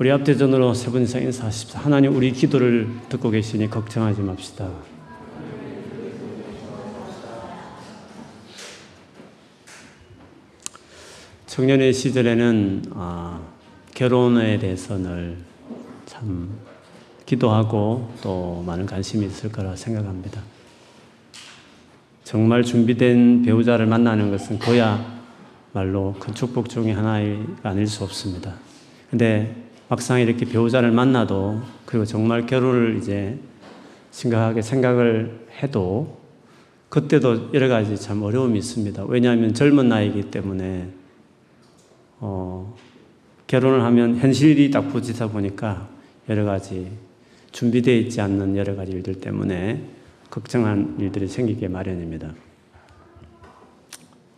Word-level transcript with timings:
우리 0.00 0.10
앞대전으로 0.10 0.72
세분 0.72 1.02
이상 1.02 1.22
인사하십시오. 1.22 1.78
하나님 1.78 2.16
우리 2.16 2.32
기도를 2.32 2.88
듣고 3.10 3.28
계시니 3.30 3.68
걱정하지 3.68 4.22
맙시다. 4.22 4.68
청년의 11.46 11.92
시절에는 11.92 12.82
아, 12.94 13.40
결혼에 13.94 14.58
대해서 14.58 14.96
늘 14.96 15.36
참 16.06 16.58
기도하고 17.24 18.12
또 18.20 18.64
많은 18.66 18.86
관심이 18.86 19.24
있을 19.26 19.52
거라 19.52 19.76
생각합니다. 19.76 20.42
정말 22.24 22.64
준비된 22.64 23.42
배우자를 23.42 23.86
만나는 23.86 24.30
것은 24.30 24.58
그야말로 24.58 26.14
큰 26.18 26.34
축복 26.34 26.68
중의 26.68 26.94
하나가 26.94 27.20
아닐 27.62 27.86
수 27.86 28.02
없습니다. 28.02 28.54
근데 29.08 29.69
막상 29.90 30.20
이렇게 30.20 30.46
배우자를 30.46 30.92
만나도 30.92 31.62
그리고 31.84 32.04
정말 32.04 32.46
결혼을 32.46 32.96
이제 32.96 33.36
심각하게 34.12 34.62
생각을 34.62 35.48
해도 35.60 36.20
그때도 36.88 37.52
여러 37.54 37.66
가지 37.66 37.96
참 37.96 38.22
어려움이 38.22 38.56
있습니다. 38.56 39.04
왜냐하면 39.06 39.52
젊은 39.52 39.88
나이이기 39.88 40.30
때문에 40.30 40.90
어, 42.20 42.76
결혼을 43.48 43.82
하면 43.82 44.16
현실이 44.16 44.70
딱 44.70 44.82
부딪히다 44.92 45.26
보니까 45.26 45.88
여러 46.28 46.44
가지 46.44 46.88
준비되어 47.50 47.96
있지 47.96 48.20
않는 48.20 48.56
여러 48.56 48.76
가지 48.76 48.92
일들 48.92 49.16
때문에 49.16 49.88
걱정한 50.30 50.98
일들이 51.00 51.26
생기게 51.26 51.66
마련입니다. 51.66 52.32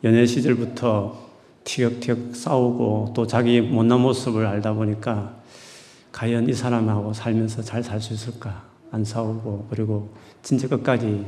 연애 0.03 0.25
시절부터 0.25 1.29
티격티격 1.65 2.35
싸우고 2.35 3.13
또 3.15 3.27
자기 3.27 3.61
못난 3.61 4.01
모습을 4.01 4.47
알다 4.47 4.73
보니까 4.73 5.42
과연 6.13 6.49
이 6.49 6.53
사람하고 6.53 7.13
살면서 7.13 7.63
잘 7.63 7.83
살 7.83 8.01
수 8.01 8.13
있을까? 8.15 8.71
안 8.91 9.05
싸우고 9.05 9.69
그리고 9.71 10.13
진짜 10.43 10.69
끝까지 10.69 11.25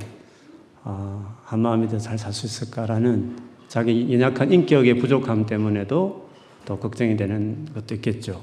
어, 0.84 1.38
한 1.44 1.60
마음이 1.60 1.88
잘살 1.88 2.32
수 2.32 2.44
있을까라는 2.46 3.36
자기 3.68 4.12
연약한 4.12 4.52
인격의 4.52 4.98
부족함 4.98 5.46
때문에도 5.46 6.28
또 6.66 6.78
걱정이 6.78 7.16
되는 7.16 7.66
것도 7.74 7.94
있겠죠. 7.96 8.42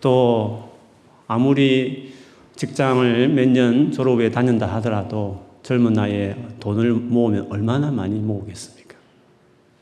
또 0.00 0.72
아무리 1.28 2.12
직장을 2.56 3.28
몇 3.28 3.48
년 3.48 3.92
졸업 3.92 4.18
후에 4.18 4.30
다닌다 4.30 4.66
하더라도 4.76 5.46
젊은 5.62 5.92
나이에 5.92 6.36
돈을 6.58 6.92
모으면 6.92 7.46
얼마나 7.50 7.90
많이 7.92 8.18
모으겠습니까? 8.18 8.96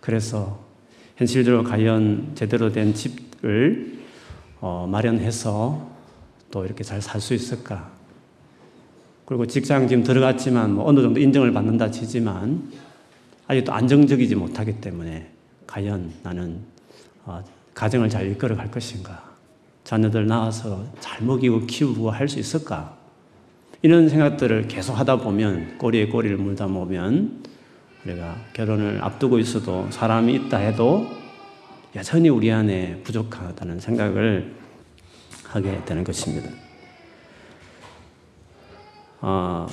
그래서 0.01 0.61
현실적으로 1.17 1.65
과연 1.65 2.33
제대로 2.35 2.71
된 2.71 2.93
집을 2.93 3.98
어, 4.61 4.87
마련해서 4.91 5.89
또 6.51 6.65
이렇게 6.65 6.83
잘 6.85 7.01
살 7.01 7.21
수 7.21 7.35
있을까? 7.35 7.91
그리고 9.25 9.47
직장 9.47 9.87
지금 9.87 10.03
들어갔지만 10.03 10.75
뭐 10.75 10.89
어느 10.89 11.01
정도 11.03 11.21
인정을 11.21 11.53
받는다 11.53 11.91
치지만 11.91 12.73
아직도 13.47 13.73
안정적이지 13.73 14.35
못하기 14.35 14.81
때문에 14.81 15.31
과연 15.67 16.13
나는 16.23 16.61
어, 17.27 17.43
가정을 17.75 18.09
잘 18.09 18.31
이끌어 18.31 18.57
갈 18.57 18.71
것인가? 18.71 19.23
자녀들 19.85 20.27
낳아서 20.27 20.85
잘 21.01 21.23
먹이고 21.25 21.67
키우고 21.67 22.11
할 22.11 22.29
수 22.29 22.39
있을까? 22.39 22.97
이런 23.83 24.09
생각들을 24.09 24.67
계속 24.67 24.95
하다 24.95 25.19
보면 25.19 25.79
꼬리에 25.79 26.09
꼬리를 26.09 26.37
물다 26.37 26.67
보면 26.67 27.45
우리가 28.05 28.37
결혼을 28.55 28.99
앞두고 29.03 29.39
있어도 29.39 29.87
사람이 29.91 30.35
있다 30.35 30.57
해도 30.59 31.07
여전히 31.97 32.29
우리 32.29 32.53
안에 32.53 33.01
부족하다는 33.03 33.81
생각을 33.81 34.55
하게 35.45 35.83
되는 35.85 36.05
것입니다. 36.05 36.51
어, 39.21 39.67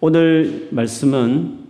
오늘 0.00 0.68
말씀은 0.72 1.66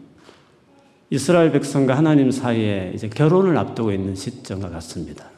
이스라엘 1.11 1.53
백성과 1.53 1.97
하나님 1.97 2.31
사이에 2.31 2.93
이제 2.95 3.09
결혼을 3.09 3.57
앞두고 3.59 3.93
있는 3.93 4.15
시점과 4.15 4.71
같습니다. 4.71 5.31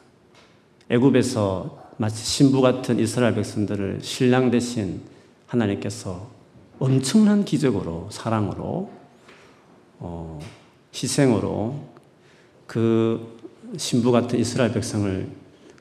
애굽에서 0.89 1.93
마치 1.97 2.23
신부 2.23 2.61
같은 2.61 2.97
이스라엘 2.97 3.35
백성들을 3.35 3.99
신랑 4.01 4.51
대신 4.51 5.01
하나님께서 5.47 6.29
엄청난 6.79 7.43
기적으로 7.43 8.07
사랑으로 8.09 8.89
어, 9.99 10.39
희생으로 10.95 11.88
그 12.69 13.35
신부 13.77 14.11
같은 14.11 14.37
이스라엘 14.37 14.71
백성을 14.71 15.27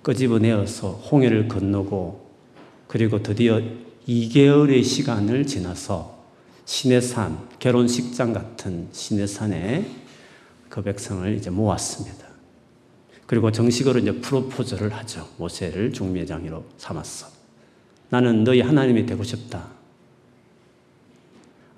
끄집어내어서 0.00 0.92
홍해를 0.92 1.46
건너고 1.46 2.30
그리고 2.86 3.22
드디어 3.22 3.60
2개월의 4.08 4.82
시간을 4.82 5.46
지나서 5.46 6.24
시내산 6.64 7.46
결혼식장 7.58 8.32
같은 8.32 8.88
시내산에 8.92 9.86
그 10.70 10.82
백성을 10.82 11.30
이제 11.36 11.50
모았습니다. 11.50 12.26
그리고 13.26 13.52
정식으로 13.52 13.98
이제 13.98 14.12
프로포즈를 14.12 14.94
하죠. 14.94 15.28
모세를 15.36 15.92
중미의 15.92 16.26
장이로 16.26 16.64
삼았어. 16.78 17.26
나는 18.08 18.44
너희 18.44 18.62
하나님이 18.62 19.04
되고 19.04 19.22
싶다. 19.22 19.66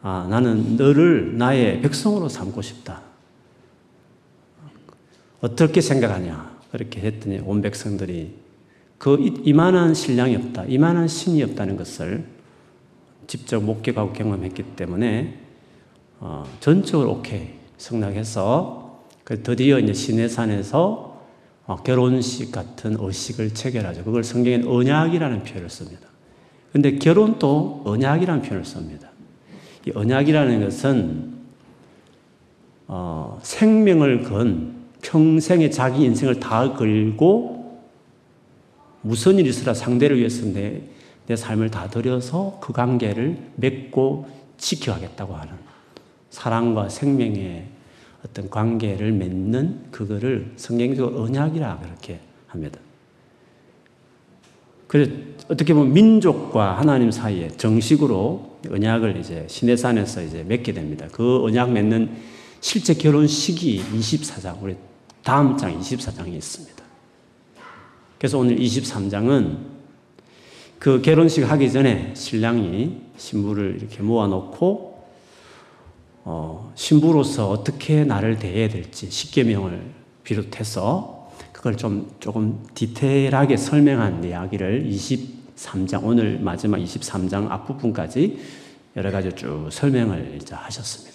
아, 0.03 0.29
나는 0.31 0.77
너를 0.77 1.37
나의 1.37 1.81
백성으로 1.83 2.29
삼고 2.29 2.63
싶다. 2.63 3.10
어떻게 5.41 5.81
생각하냐? 5.81 6.59
그렇게 6.71 7.01
했더니 7.01 7.41
온 7.45 7.63
백성들이 7.63 8.35
그 8.99 9.17
이만한 9.45 9.95
신랑이 9.95 10.37
없다, 10.37 10.65
이만한 10.65 11.09
신이 11.09 11.43
없다는 11.43 11.77
것을 11.77 12.25
직접 13.27 13.63
목격하고 13.63 14.13
경험했기 14.13 14.63
때문에 14.77 15.39
어, 16.19 16.45
전적으로 16.61 17.13
오케이 17.13 17.49
승낙해서 17.79 19.05
그 19.25 19.43
드디어 19.43 19.79
이제 19.79 19.93
시내산에서 19.95 21.23
어, 21.67 21.77
결혼식 21.77 22.53
같은 22.53 22.97
의식을 22.99 23.55
체결하죠. 23.55 24.05
그걸 24.05 24.23
성경엔 24.25 24.67
언약이라는 24.67 25.45
표현을 25.45 25.71
씁니다. 25.71 26.09
근데 26.73 26.97
결혼도 26.97 27.83
언약이라는 27.87 28.43
표현을 28.43 28.65
씁니다. 28.65 29.09
이 29.87 29.93
언약이라는 29.95 30.65
것은 30.65 31.35
어, 32.87 33.39
생명을 33.43 34.25
건 34.25 34.80
평생의 35.03 35.71
자기 35.71 36.05
인생을 36.05 36.41
다 36.41 36.73
걸고 36.75 37.81
무슨 39.03 39.39
일이 39.39 39.49
있으라 39.49 39.75
상대를 39.75 40.19
위해서 40.19 40.47
내, 40.47 40.83
내 41.27 41.37
삶을 41.37 41.71
다 41.71 41.89
들여서 41.89 42.59
그 42.61 42.73
관계를 42.73 43.39
맺고 43.57 44.29
지켜가겠다고 44.59 45.35
하는 45.35 45.55
사랑과 46.29 46.89
생명의 46.89 47.65
어떤 48.25 48.51
관계를 48.51 49.13
맺는 49.13 49.91
그거를 49.91 50.53
성경적으로 50.57 51.23
언약이라 51.23 51.79
그렇게 51.79 52.21
합니다. 52.47 52.79
그래서 54.87 55.13
어떻게 55.49 55.73
보면 55.73 55.93
민족과 55.93 56.77
하나님 56.79 57.11
사이에 57.11 57.49
정식으로 57.49 58.59
언약을 58.69 59.17
이제 59.17 59.47
시내산에서 59.49 60.23
이제 60.23 60.43
맺게 60.43 60.73
됩니다. 60.73 61.07
그 61.13 61.43
언약 61.45 61.73
맺는 61.73 62.11
실제 62.61 62.95
결혼식이 62.95 63.83
24장, 63.95 64.61
우리 64.61 64.77
다음 65.23 65.57
장 65.57 65.79
24장에 65.79 66.35
있습니다. 66.35 66.83
그래서 68.19 68.39
오늘 68.39 68.57
23장은 68.57 69.59
그 70.79 71.03
결혼식 71.03 71.43
하기 71.45 71.71
전에 71.73 72.15
신랑이 72.15 73.03
신부를 73.17 73.77
이렇게 73.81 74.03
모아놓고 74.03 74.91
어, 76.25 76.73
신부로서 76.75 77.51
어떻게 77.51 78.05
나를 78.05 78.39
대해야 78.39 78.69
될지 78.69 79.11
십계명을 79.11 79.83
비롯해서 80.23 81.31
그걸 81.53 81.77
좀 81.77 82.11
조금 82.21 82.65
디테일하게 82.75 83.57
설명한 83.57 84.25
이야기를 84.25 84.87
23장 84.89 86.01
오늘 86.03 86.39
마지막 86.41 86.79
23장 86.79 87.51
앞부분까지 87.51 88.39
여러 88.97 89.11
가지 89.11 89.31
쭉 89.35 89.69
설명을 89.71 90.39
하셨습니다. 90.51 91.10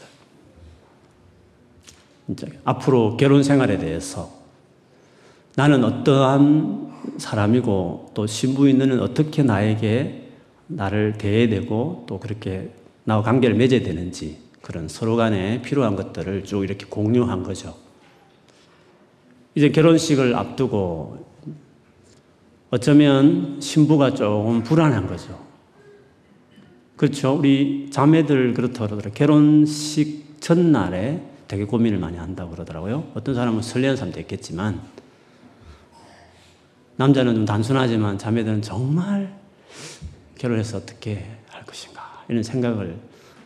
앞으로 2.63 3.18
결혼 3.18 3.44
생활에 3.44 3.77
대해서 3.77 4.31
나는 5.56 5.83
어떠한 5.83 6.94
사람이고 7.18 8.12
또 8.13 8.27
신부인은 8.27 9.00
어떻게 9.00 9.44
나에게 9.44 10.30
나를 10.68 11.13
대해야 11.18 11.48
되고 11.48 12.04
또 12.07 12.19
그렇게 12.19 12.72
나와 13.04 13.22
관계를 13.22 13.56
맺어야 13.56 13.81
되는지 13.81 14.39
그런 14.62 14.88
서로 14.88 15.16
간에 15.16 15.62
필요한 15.62 15.95
것들을 15.95 16.44
쭉 16.44 16.63
이렇게 16.63 16.86
공유한 16.88 17.44
거죠. 17.44 17.75
이제 19.54 19.69
결혼식을 19.69 20.36
앞두고 20.36 21.25
어쩌면 22.72 23.62
신부가 23.62 24.16
조금 24.16 24.63
불안한 24.63 25.07
거죠. 25.07 25.39
그렇죠. 26.98 27.36
우리 27.36 27.89
자매들 27.92 28.54
그렇더라고요. 28.54 29.13
결혼식 29.13 30.42
전날에 30.42 31.22
되게 31.48 31.64
고민을 31.66 32.00
많이 32.00 32.18
한다고 32.18 32.52
그러더라고요. 32.52 33.12
어떤 33.14 33.36
사람은 33.36 33.62
설레는 33.62 33.96
사람도 33.96 34.20
있겠지만 34.22 34.82
남자는 36.98 37.36
좀 37.36 37.46
단순하지만 37.46 38.18
자매들은 38.18 38.62
정말 38.62 39.38
결혼해서 40.38 40.78
어떻게 40.78 41.26
할 41.50 41.66
것인가 41.66 42.24
이런 42.30 42.42
생각을 42.42 42.98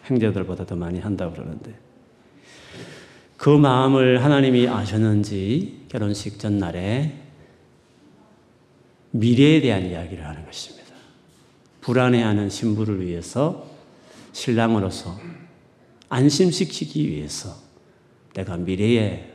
형제들보다 0.04 0.66
더 0.66 0.75
많이 0.75 1.00
한다고 1.00 1.34
그러는데 1.34 1.74
그 3.38 3.50
마음을 3.50 4.24
하나님이 4.24 4.68
아셨는지 4.68 5.86
결혼식 5.90 6.40
전날에 6.40 7.16
미래에 9.12 9.62
대한 9.62 9.86
이야기를 9.86 10.25
하는 10.25 10.46
것입니다. 10.46 10.90
불안해하는 11.81 12.50
신부를 12.50 13.06
위해서 13.06 13.66
신랑으로서 14.34 15.18
안심시키기 16.10 17.10
위해서 17.10 17.69
내가 18.33 18.57
미래에 18.57 19.33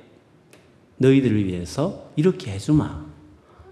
너희들을 0.96 1.46
위해서 1.46 2.10
이렇게 2.16 2.52
해주마 2.52 3.04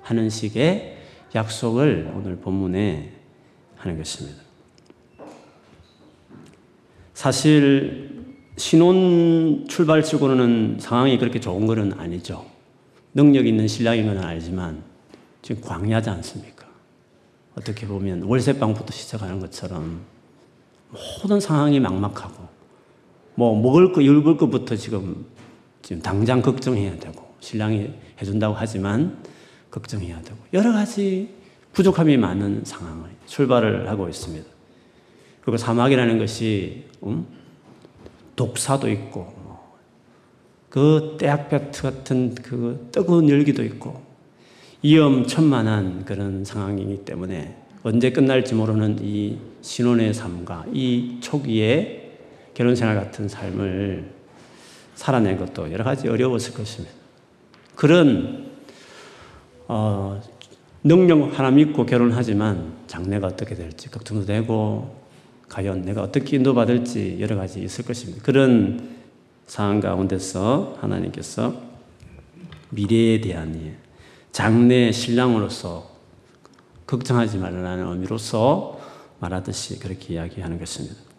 하는 0.03 0.29
식의 0.29 0.99
약속을 1.35 2.13
오늘 2.15 2.37
본문에 2.37 3.13
하는 3.77 3.97
것입니다. 3.97 4.43
사실 7.15 8.37
신혼 8.57 9.67
출발치고는 9.69 10.79
상황이 10.81 11.19
그렇게 11.19 11.41
좋은 11.41 11.67
것은 11.67 11.93
아니죠. 11.99 12.45
능력 13.15 13.47
있는 13.47 13.69
신랑인 13.69 14.07
건 14.07 14.19
알지만 14.19 14.83
지금 15.41 15.63
광야지 15.63 16.11
않습니까? 16.11 16.67
어떻게 17.55 17.87
보면 17.87 18.23
월세방부터 18.23 18.93
시작하는 18.93 19.41
것처럼 19.41 20.01
모든 21.23 21.41
상황이 21.41 21.81
막막하고 21.81 22.42
뭐 23.35 23.61
먹을 23.61 23.93
거, 23.93 24.01
입을 24.01 24.37
것부터 24.37 24.77
지금 24.77 25.27
지금 25.83 26.01
당장 26.01 26.43
걱정해야 26.43 26.99
되고 26.99 27.35
신랑이 27.41 27.91
해준다고 28.21 28.55
하지만 28.57 29.23
걱정해야 29.71 30.21
되고 30.23 30.37
여러 30.53 30.73
가지 30.73 31.29
부족함이 31.73 32.17
많은 32.17 32.63
상황을 32.65 33.11
출발을 33.27 33.89
하고 33.89 34.09
있습니다. 34.09 34.47
그리고 35.41 35.57
사막이라는 35.57 36.19
것이 36.19 36.85
음? 37.05 37.27
독사도 38.37 38.91
있고 38.91 39.43
그 40.69 41.17
떼약볕 41.19 41.73
같은 41.73 42.35
그 42.35 42.89
뜨거운 42.93 43.29
열기도 43.29 43.63
있고 43.65 44.01
위험천만한 44.83 46.05
그런 46.05 46.45
상황이기 46.45 47.05
때문에 47.05 47.57
언제 47.83 48.11
끝날지 48.11 48.55
모르는 48.55 48.99
이 49.03 49.39
신혼의 49.61 50.15
삶과 50.15 50.67
이 50.73 51.19
초기에 51.21 52.02
결혼생활 52.55 52.97
같은 52.97 53.29
삶을 53.29 54.11
살아낸 54.95 55.39
것도 55.39 55.73
여러 55.73 55.85
가지 55.85 56.09
어려웠을 56.09 56.55
것입니다. 56.55 56.95
그런 57.75 58.51
어, 59.69 60.21
능력 60.85 61.39
하나 61.39 61.51
믿고 61.51 61.87
결혼하지만 61.87 62.75
장래가 62.87 63.29
어떻게 63.29 63.55
될지 63.55 63.89
걱정도 63.89 64.27
되고 64.27 65.01
과연 65.49 65.83
내가 65.83 66.03
어떻게 66.03 66.37
인도받을지 66.37 67.19
여러 67.21 67.37
가지 67.37 67.61
있을 67.61 67.85
것입니다. 67.85 68.23
그런 68.23 68.97
상황 69.47 69.81
가운데서 69.81 70.79
하나님께서 70.81 71.55
미래에 72.71 73.21
대한 73.21 73.77
장래 74.33 74.91
신랑으로서 74.93 75.91
걱정하지 76.87 77.39
말라는 77.39 77.87
의미로서 77.87 78.81
말하듯이 79.21 79.79
그렇게 79.79 80.15
이야기하는 80.15 80.59
것입니다. 80.59 81.12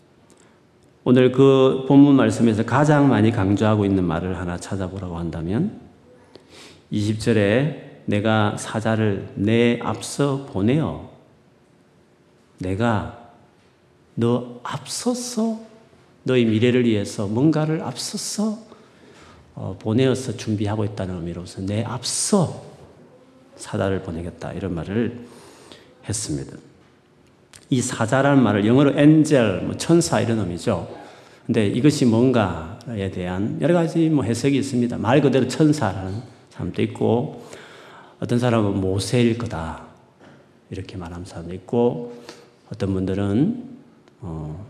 오늘 1.05 1.33
그 1.33 1.83
본문 1.87 2.15
말씀에서 2.15 2.63
가장 2.63 3.09
많이 3.09 3.29
강조하고 3.29 3.85
있는 3.85 4.05
말을 4.05 4.37
하나 4.37 4.57
찾아보라고 4.57 5.17
한다면 5.17 5.81
20절에 6.93 8.05
내가 8.05 8.55
사자를 8.57 9.29
내 9.35 9.79
앞서 9.81 10.45
보내어 10.45 11.09
내가 12.59 13.31
너 14.15 14.61
앞서서 14.63 15.59
너의 16.23 16.45
미래를 16.45 16.85
위해서 16.85 17.27
뭔가를 17.27 17.81
앞서서 17.81 18.59
어, 19.55 19.77
보내어서 19.79 20.37
준비하고 20.37 20.85
있다는 20.85 21.15
의미로서 21.15 21.61
내 21.61 21.83
앞서 21.83 22.63
사자를 23.57 24.03
보내겠다 24.03 24.53
이런 24.53 24.73
말을 24.73 25.25
했습니다. 26.07 26.57
이 27.69 27.81
사자라는 27.81 28.43
말을 28.43 28.65
영어로 28.65 28.99
엔젤, 28.99 29.61
뭐 29.63 29.77
천사 29.77 30.19
이런 30.21 30.39
의미죠. 30.39 30.87
근데 31.45 31.67
이것이 31.67 32.05
뭔가에 32.05 33.11
대한 33.11 33.57
여러 33.61 33.73
가지 33.73 34.09
뭐 34.09 34.23
해석이 34.23 34.57
있습니다. 34.57 34.97
말 34.97 35.21
그대로 35.21 35.47
천사라는 35.47 36.21
사람도 36.51 36.81
있고 36.83 37.45
어떤 38.19 38.39
사람은 38.39 38.79
모세일 38.79 39.37
거다 39.37 39.83
이렇게 40.69 40.95
말하는 40.95 41.25
사람도 41.25 41.53
있고 41.55 42.13
어떤 42.71 42.93
분들은 42.93 43.63
어, 44.21 44.65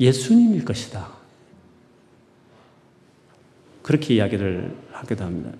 예수님일 0.00 0.64
것이다. 0.64 1.08
그렇게 3.82 4.14
이야기를 4.14 4.74
하기도 4.92 5.24
합니다. 5.24 5.50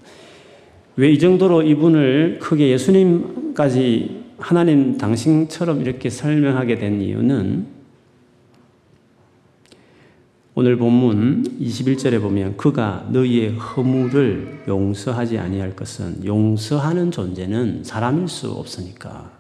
왜 0.97 1.13
이 1.13 1.19
정도로 1.19 1.63
이분을 1.63 2.39
크게 2.41 2.69
예수님까지 2.71 4.22
하나님 4.43 4.99
당신처럼 4.99 5.81
이렇게 5.81 6.11
설명하게 6.11 6.79
된 6.79 7.01
이유는 7.01 7.67
오늘 10.55 10.77
본문 10.77 11.61
21절에 11.61 12.21
보면 12.21 12.59
그가 12.59 13.09
너희의 13.11 13.57
허물을 13.57 14.65
용서하지 14.69 15.39
아니할 15.39 15.75
것은 15.75 16.27
용서하는 16.27 17.11
존재는 17.11 17.85
사람일 17.85 18.29
수 18.29 18.51
없으니까. 18.51 19.31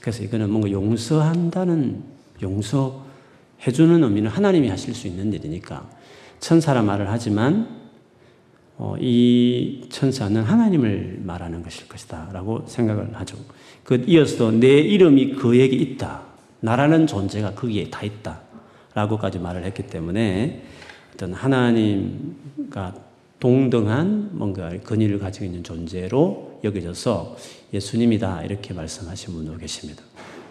그래서 0.00 0.24
이거는 0.24 0.50
뭔가 0.50 0.70
용서한다는 0.70 2.02
용서해주는 2.42 4.02
의미는 4.02 4.28
하나님이 4.28 4.68
하실 4.68 4.92
수 4.94 5.06
있는 5.06 5.32
일이니까 5.32 5.88
천사라 6.40 6.82
말을 6.82 7.08
하지만 7.10 7.68
어, 7.68 7.77
이 9.00 9.86
천사는 9.90 10.40
하나님을 10.40 11.20
말하는 11.24 11.62
것일 11.62 11.88
것이다 11.88 12.30
라고 12.32 12.64
생각을 12.66 13.14
하죠. 13.14 13.36
그 13.84 14.04
이어서도 14.06 14.52
내 14.52 14.78
이름이 14.78 15.34
그에게 15.34 15.76
있다. 15.76 16.22
나라는 16.60 17.06
존재가 17.06 17.54
거기에 17.54 17.90
다 17.90 18.02
있다. 18.04 18.40
라고까지 18.94 19.38
말을 19.38 19.64
했기 19.64 19.86
때문에 19.86 20.62
어떤 21.14 21.32
하나님과 21.32 22.94
동등한 23.40 24.30
뭔가 24.32 24.70
근위를 24.84 25.18
가지고 25.18 25.46
있는 25.46 25.62
존재로 25.62 26.60
여겨져서 26.64 27.36
예수님이다 27.72 28.42
이렇게 28.44 28.74
말씀하신 28.74 29.34
분도 29.34 29.56
계십니다. 29.56 30.02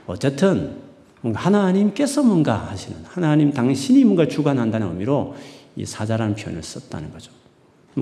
어쨌든 0.05 0.77
뭔가 1.21 1.41
하나님께서 1.41 2.23
뭔가 2.23 2.55
하시는 2.55 2.97
하나님 3.05 3.51
당신이 3.51 4.03
뭔가 4.05 4.27
주관한다는 4.27 4.87
의미로 4.87 5.35
이 5.75 5.85
사자라는 5.85 6.35
표현을 6.35 6.63
썼다는 6.63 7.11
거죠. 7.11 7.31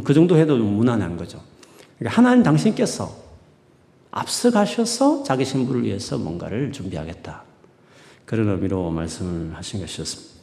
그 0.04 0.14
정도 0.14 0.38
해도 0.38 0.58
무난한 0.58 1.18
거죠. 1.18 1.42
그러니까 1.98 2.18
하나님 2.18 2.44
당신께서 2.44 3.16
앞서가셔서 4.12 5.24
자기 5.24 5.46
신부를 5.46 5.84
위해서 5.84 6.18
뭔가를 6.18 6.72
준비하겠다. 6.72 7.44
그런 8.26 8.50
의미로 8.50 8.90
말씀을 8.92 9.56
하신 9.56 9.82
것이었습니다. 9.82 10.36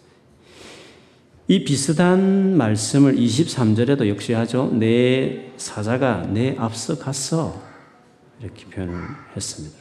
이 1.49 1.65
비슷한 1.65 2.57
말씀을 2.57 3.17
23절에도 3.17 4.09
역시 4.09 4.33
하죠. 4.33 4.71
내 4.73 5.53
사자가 5.57 6.27
내 6.27 6.55
앞서 6.59 6.99
갔어. 6.99 7.61
이렇게 8.41 8.67
표현을 8.67 8.95
했습니다. 9.37 9.77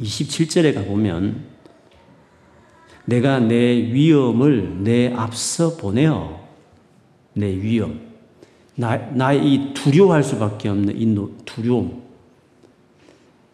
27절에 0.00 0.74
가보면 0.74 1.44
내가 3.06 3.38
내 3.38 3.54
위험을 3.54 4.82
내 4.82 5.12
앞서 5.14 5.76
보내어 5.76 6.44
내 7.34 7.46
위험 7.46 8.05
나, 8.76 8.96
나의 8.96 9.44
이 9.44 9.74
두려워할 9.74 10.22
수밖에 10.22 10.68
없는 10.68 10.96
이 10.96 11.14
두려움 11.44 12.02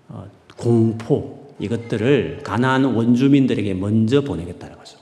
어, 0.08 0.28
공포 0.56 1.54
이것들을 1.58 2.40
가나안 2.42 2.84
원주민들에게 2.84 3.74
먼저 3.74 4.22
보내겠다는 4.22 4.76
거죠. 4.76 4.98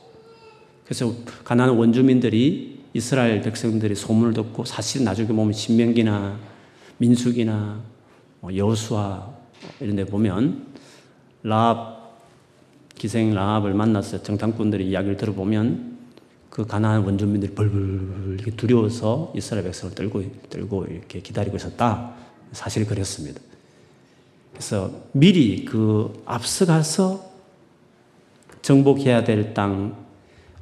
그래서 0.84 1.12
가나안 1.44 1.70
원주민들이 1.70 2.80
이스라엘 2.92 3.40
백성들이 3.40 3.94
소문을 3.94 4.34
듣고 4.34 4.64
사실 4.64 5.04
나중에 5.04 5.28
보면 5.28 5.52
신명기나 5.52 6.38
민숙이나 6.98 7.80
뭐 8.40 8.54
여수와 8.54 9.32
이런 9.80 9.96
데 9.96 10.04
보면 10.04 10.66
라합 11.42 12.18
기생 12.94 13.32
라합을 13.32 13.72
만나서 13.72 14.22
정탐꾼들이 14.22 14.86
이야기를 14.88 15.16
들어보면 15.16 15.89
그 16.50 16.66
가나안 16.66 17.04
원주민들이 17.04 17.54
벌벌 17.54 18.34
이렇게 18.34 18.50
두려워서 18.50 19.32
이스라엘 19.36 19.64
백성을 19.64 19.94
떨고 19.94 20.22
떨고 20.50 20.84
이렇게 20.86 21.20
기다리고 21.20 21.56
있었다. 21.56 22.14
사실 22.52 22.84
그랬습니다. 22.86 23.40
그래서 24.52 24.90
미리 25.12 25.64
그 25.64 26.22
앞서가서 26.26 27.30
정복해야 28.62 29.24
될 29.24 29.54
땅, 29.54 29.96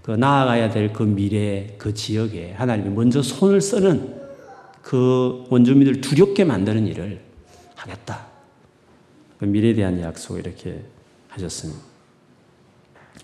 그 0.02 0.12
나아가야 0.12 0.71
될 0.71 0.92
그 0.92 1.02
미래, 1.02 1.75
그 1.78 1.95
지역에 1.95 2.52
하나님이 2.52 2.90
먼저 2.90 3.23
손을 3.23 3.61
쓰는 3.61 4.14
그 4.83 5.45
원주민들 5.50 6.00
두렵게 6.00 6.45
만드는 6.45 6.87
일을 6.87 7.21
하겠다. 7.75 8.26
그 9.38 9.45
미래에 9.47 9.75
대한 9.75 10.00
약속을 10.00 10.47
이렇게 10.47 10.83
하셨습니다. 11.28 11.80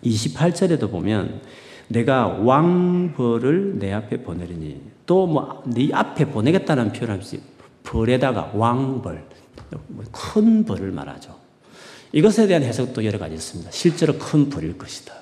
28절에도 0.03 0.91
보면 0.91 1.43
내가 1.89 2.29
왕벌을 2.29 3.79
내 3.79 3.93
앞에 3.93 4.23
보내리니 4.23 4.81
또 5.07 5.27
뭐 5.27 5.63
네 5.67 5.91
앞에 5.93 6.27
보내겠다는 6.31 6.93
표현없이 6.93 7.41
벌에다가 7.83 8.53
왕벌 8.55 9.23
뭐큰 9.89 10.65
벌을 10.65 10.91
말하죠. 10.93 11.37
이것에 12.13 12.47
대한 12.47 12.63
해석도 12.63 13.05
여러 13.05 13.19
가지 13.19 13.35
있습니다. 13.35 13.71
실제로 13.71 14.17
큰 14.19 14.49
벌일 14.49 14.79
것이다. 14.79 15.15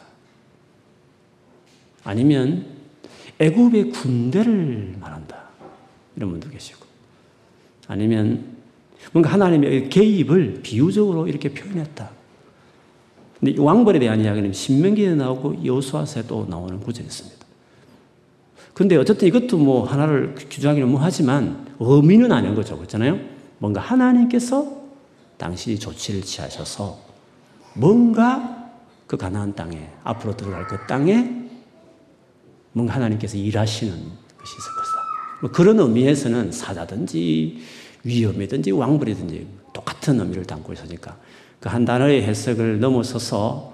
아니면 2.05 2.67
애굽의 3.39 3.91
군대를 3.91 4.97
말한다. 5.01 5.37
이런 6.17 6.31
분도 6.31 6.49
계시고. 6.51 6.85
아니면 7.89 8.57
뭔가 9.13 9.33
하나님의 9.33 9.89
개입을 9.89 10.61
비유적으로 10.63 11.27
이렇게 11.27 11.49
표현했다. 11.49 12.11
근데 13.43 13.61
왕벌에 13.61 13.99
대한 13.99 14.21
이야기는 14.21 14.53
신명기에 14.53 15.17
나오고 15.17 15.67
여수아서에도 15.67 16.47
나오는 16.49 16.79
구절이었습니다. 16.79 17.45
근데 18.73 18.97
어쨌든 18.97 19.27
이것도 19.27 19.59
뭐 19.59 19.85
하나를 19.85 20.37
규정하기는 20.49 20.89
뭐 20.89 21.01
하지만 21.01 21.67
의미는 21.81 22.31
아닌 22.31 22.55
거죠. 22.55 22.77
그렇잖아요? 22.77 23.19
뭔가 23.59 23.81
하나님께서 23.81 24.81
당시 25.39 25.77
조치를 25.77 26.23
취하셔서 26.23 27.01
뭔가 27.75 28.71
그 29.09 29.17
가나안 29.17 29.57
땅에 29.57 29.91
앞으로 30.05 30.37
들어갈 30.37 30.69
그 30.69 30.79
땅에 30.87 31.49
뭔가 32.71 32.95
하나님께서 32.95 33.37
일하시는 33.37 33.93
것이 33.93 34.57
있을 34.57 34.73
것이다. 34.77 34.99
뭐 35.43 35.51
그런 35.51 35.81
의미에서는 35.81 36.53
사자든지 36.53 37.61
위험이든지 38.05 38.71
왕벌이든지 38.71 39.47
똑같은 39.73 40.21
의미를 40.21 40.45
담고 40.45 40.73
있으니까 40.75 41.17
그 41.63 41.69
한 41.69 41.85
단어의 41.85 42.25
해석을 42.25 42.81
넘어서서 42.81 43.73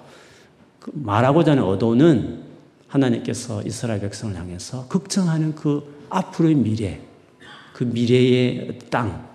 그 0.78 0.92
말하고자 0.94 1.52
하는 1.52 1.64
의도는 1.64 2.42
하나님께서 2.86 3.62
이스라엘 3.62 4.00
백성을 4.00 4.36
향해서 4.36 4.88
걱정하는 4.88 5.54
그 5.54 6.04
앞으로의 6.10 6.54
미래, 6.54 7.00
그 7.72 7.84
미래의 7.84 8.78
땅, 8.90 9.26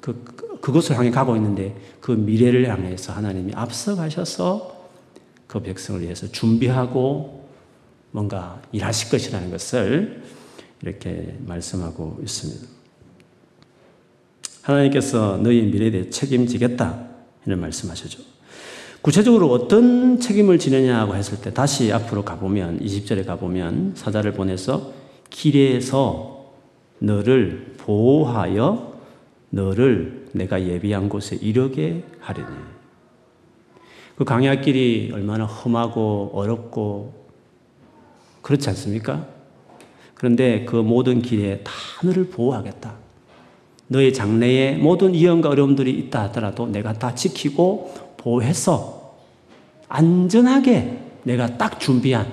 그, 0.00 0.24
그곳을 0.60 0.96
향해 0.96 1.10
가고 1.10 1.34
있는데 1.34 1.74
그 2.00 2.12
미래를 2.12 2.68
향해서 2.68 3.12
하나님이 3.12 3.52
앞서가셔서 3.54 4.88
그 5.48 5.60
백성을 5.60 6.00
위해서 6.00 6.28
준비하고 6.28 7.48
뭔가 8.12 8.62
일하실 8.70 9.10
것이라는 9.10 9.50
것을 9.50 10.22
이렇게 10.80 11.36
말씀하고 11.40 12.20
있습니다. 12.22 12.68
하나님께서 14.62 15.38
너희 15.38 15.62
미래에 15.62 15.90
대해 15.90 16.10
책임지겠다. 16.10 17.15
이런 17.46 17.60
말씀하시죠. 17.60 18.22
구체적으로 19.02 19.52
어떤 19.52 20.18
책임을 20.18 20.58
지느냐고 20.58 21.14
했을 21.14 21.40
때 21.40 21.54
다시 21.54 21.92
앞으로 21.92 22.24
가보면 22.24 22.80
20절에 22.80 23.24
가보면 23.24 23.92
사자를 23.94 24.32
보내서 24.32 24.92
길에서 25.30 26.52
너를 26.98 27.74
보호하여 27.78 28.94
너를 29.50 30.26
내가 30.32 30.60
예비한 30.62 31.08
곳에 31.08 31.36
이르게 31.36 32.02
하리니 32.20 32.48
그 34.16 34.24
강야길이 34.24 35.10
얼마나 35.12 35.44
험하고 35.44 36.32
어렵고 36.34 37.26
그렇지 38.42 38.68
않습니까? 38.70 39.26
그런데 40.14 40.64
그 40.64 40.76
모든 40.76 41.20
길에 41.20 41.60
다 41.62 41.72
너를 42.02 42.28
보호하겠다. 42.28 43.05
너의 43.88 44.12
장래에 44.12 44.76
모든 44.76 45.14
위험과 45.14 45.48
어려움들이 45.48 45.92
있다 45.92 46.24
하더라도 46.24 46.66
내가 46.66 46.92
다 46.92 47.14
지키고 47.14 47.94
보호해서 48.16 49.16
안전하게 49.88 50.98
내가 51.22 51.56
딱 51.56 51.78
준비한 51.78 52.32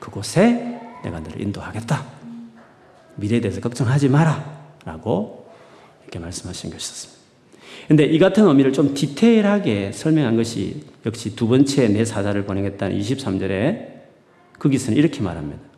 그곳에 0.00 0.80
내가 1.04 1.20
너를 1.20 1.40
인도하겠다. 1.40 2.04
미래에 3.16 3.40
대해서 3.40 3.60
걱정하지 3.60 4.08
마라. 4.08 4.62
라고 4.84 5.46
이렇게 6.02 6.18
말씀하신 6.18 6.70
것이었습니다. 6.70 7.22
근데 7.88 8.04
이 8.04 8.18
같은 8.18 8.46
의미를 8.46 8.72
좀 8.72 8.94
디테일하게 8.94 9.92
설명한 9.92 10.36
것이 10.36 10.84
역시 11.06 11.34
두 11.36 11.48
번째 11.48 11.88
내 11.88 12.04
사자를 12.04 12.44
보내겠다는 12.44 12.98
23절에 12.98 13.92
거기서는 14.58 14.98
이렇게 14.98 15.20
말합니다. 15.20 15.71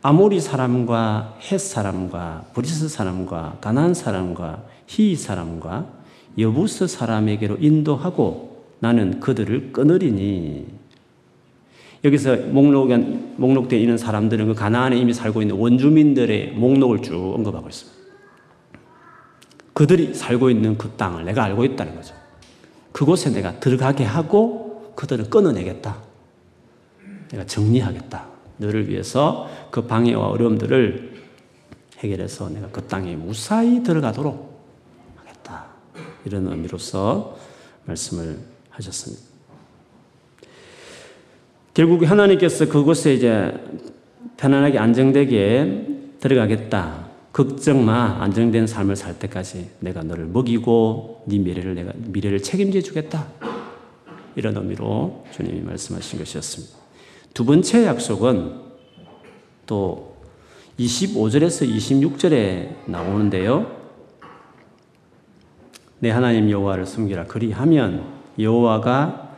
아모리 0.00 0.40
사람과 0.40 1.38
헷 1.50 1.58
사람과 1.58 2.44
브리스 2.54 2.88
사람과 2.88 3.58
가나안 3.60 3.94
사람과 3.94 4.62
히위 4.86 5.16
사람과 5.16 5.86
여부스 6.38 6.86
사람에게로 6.86 7.56
인도하고 7.58 8.64
나는 8.78 9.18
그들을 9.18 9.72
끊으리니 9.72 10.66
여기서 12.04 12.36
목록 12.36 12.90
목록되어 13.36 13.78
있는 13.78 13.98
사람들은 13.98 14.46
그 14.46 14.54
가나안에 14.54 14.96
이미 14.96 15.12
살고 15.12 15.42
있는 15.42 15.56
원주민들의 15.56 16.52
목록을 16.52 17.02
쭉 17.02 17.34
언급하고 17.34 17.68
있습니다. 17.68 17.98
그들이 19.72 20.14
살고 20.14 20.50
있는 20.50 20.78
그 20.78 20.90
땅을 20.90 21.24
내가 21.24 21.42
알고 21.42 21.64
있다는 21.64 21.96
거죠. 21.96 22.14
그곳에 22.92 23.30
내가 23.30 23.58
들어가게 23.58 24.04
하고 24.04 24.92
그들을 24.94 25.28
끊어내겠다. 25.28 25.96
내가 27.30 27.44
정리하겠다. 27.46 28.26
너를 28.58 28.88
위해서 28.88 29.48
그 29.70 29.86
방해와 29.86 30.28
어려움들을 30.28 31.18
해결해서 31.98 32.48
내가 32.48 32.68
그 32.68 32.82
땅에 32.86 33.16
무사히 33.16 33.82
들어가도록 33.82 34.60
하겠다. 35.16 35.66
이런 36.24 36.46
의미로서 36.46 37.36
말씀을 37.84 38.38
하셨습니다. 38.70 39.22
결국 41.74 42.08
하나님께서 42.08 42.68
그곳에 42.68 43.14
이제 43.14 43.52
편안하게 44.36 44.78
안정되게 44.78 45.86
들어가겠다. 46.20 47.08
걱정 47.32 47.84
마. 47.84 48.20
안정된 48.22 48.66
삶을 48.66 48.96
살 48.96 49.18
때까지 49.18 49.70
내가 49.80 50.02
너를 50.02 50.26
먹이고 50.26 51.24
네 51.26 51.38
미래를 51.38 51.74
내가 51.74 51.92
미래를 51.96 52.42
책임져 52.42 52.80
주겠다. 52.80 53.28
이런 54.34 54.56
의미로 54.56 55.24
주님이 55.32 55.60
말씀하신 55.60 56.18
것이었습니다. 56.18 56.76
두 57.34 57.44
번째 57.44 57.86
약속은 57.86 58.67
또 59.68 60.16
25절에서 60.80 61.68
26절에 61.68 62.88
나오는데요. 62.90 63.70
내 66.00 66.10
하나님 66.10 66.50
여호와를 66.50 66.86
숨기라 66.86 67.26
그리하면 67.26 68.04
여호와가 68.38 69.36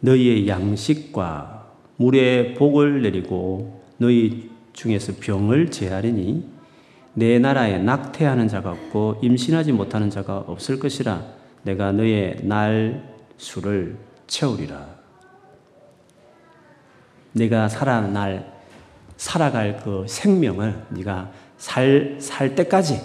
너희의 0.00 0.48
양식과 0.48 1.66
물의 1.96 2.54
복을 2.54 3.02
내리고 3.02 3.82
너희 3.98 4.50
중에서 4.72 5.14
병을 5.20 5.70
제하리니 5.70 6.48
내 7.14 7.38
나라에 7.38 7.78
낙태하는 7.78 8.48
자가 8.48 8.70
없고 8.70 9.20
임신하지 9.22 9.72
못하는 9.72 10.10
자가 10.10 10.38
없을 10.38 10.78
것이라 10.78 11.22
내가 11.62 11.92
너의 11.92 12.38
날 12.42 13.16
수를 13.36 13.96
채우리라. 14.26 14.98
네가 17.32 17.68
살아날 17.68 18.57
살아갈 19.18 19.80
그 19.82 20.06
생명을 20.08 20.86
네가 20.90 21.30
살 21.58 22.16
살 22.20 22.54
때까지 22.54 23.02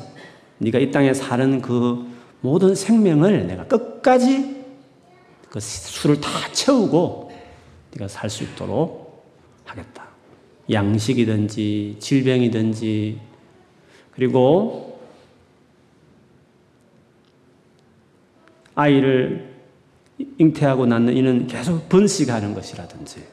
네가 0.60 0.80
이 0.80 0.92
땅에 0.92 1.14
사는 1.14 1.62
그 1.62 2.08
모든 2.40 2.76
생명을 2.76 3.48
내가 3.48 3.66
끝까지 3.66 4.64
그 5.50 5.60
수를 5.60 6.22
다 6.22 6.30
채우고 6.52 7.32
네가 7.94 8.08
살 8.08 8.30
수 8.30 8.44
있도록 8.44 9.26
하겠다. 9.66 10.08
양식이든지 10.72 11.98
질병이든지 12.00 13.20
그리고 14.12 15.00
아이를 18.76 19.52
잉태하고 20.38 20.86
낳는 20.86 21.18
이는 21.18 21.48
계속 21.48 21.90
번식하는 21.90 22.54
것이라든지 22.54 23.24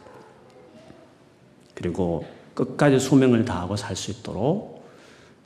그리고 1.74 2.24
끝까지 2.64 2.98
소명을 2.98 3.44
다하고 3.44 3.76
살 3.76 3.96
수 3.96 4.10
있도록 4.10 4.84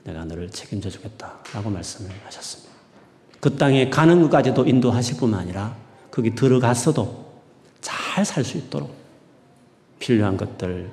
내가 0.04 0.24
너를 0.24 0.50
책임져 0.50 0.90
주겠다 0.90 1.38
라고 1.52 1.70
말씀을 1.70 2.10
하셨습니다. 2.26 2.72
그 3.40 3.56
땅에 3.56 3.90
가는 3.90 4.20
것까지도 4.22 4.66
인도하실 4.66 5.16
뿐만 5.18 5.40
아니라 5.40 5.76
거기 6.10 6.34
들어갔어도 6.34 7.24
잘 7.80 8.24
살 8.24 8.44
수 8.44 8.58
있도록 8.58 8.94
필요한 9.98 10.36
것들 10.36 10.90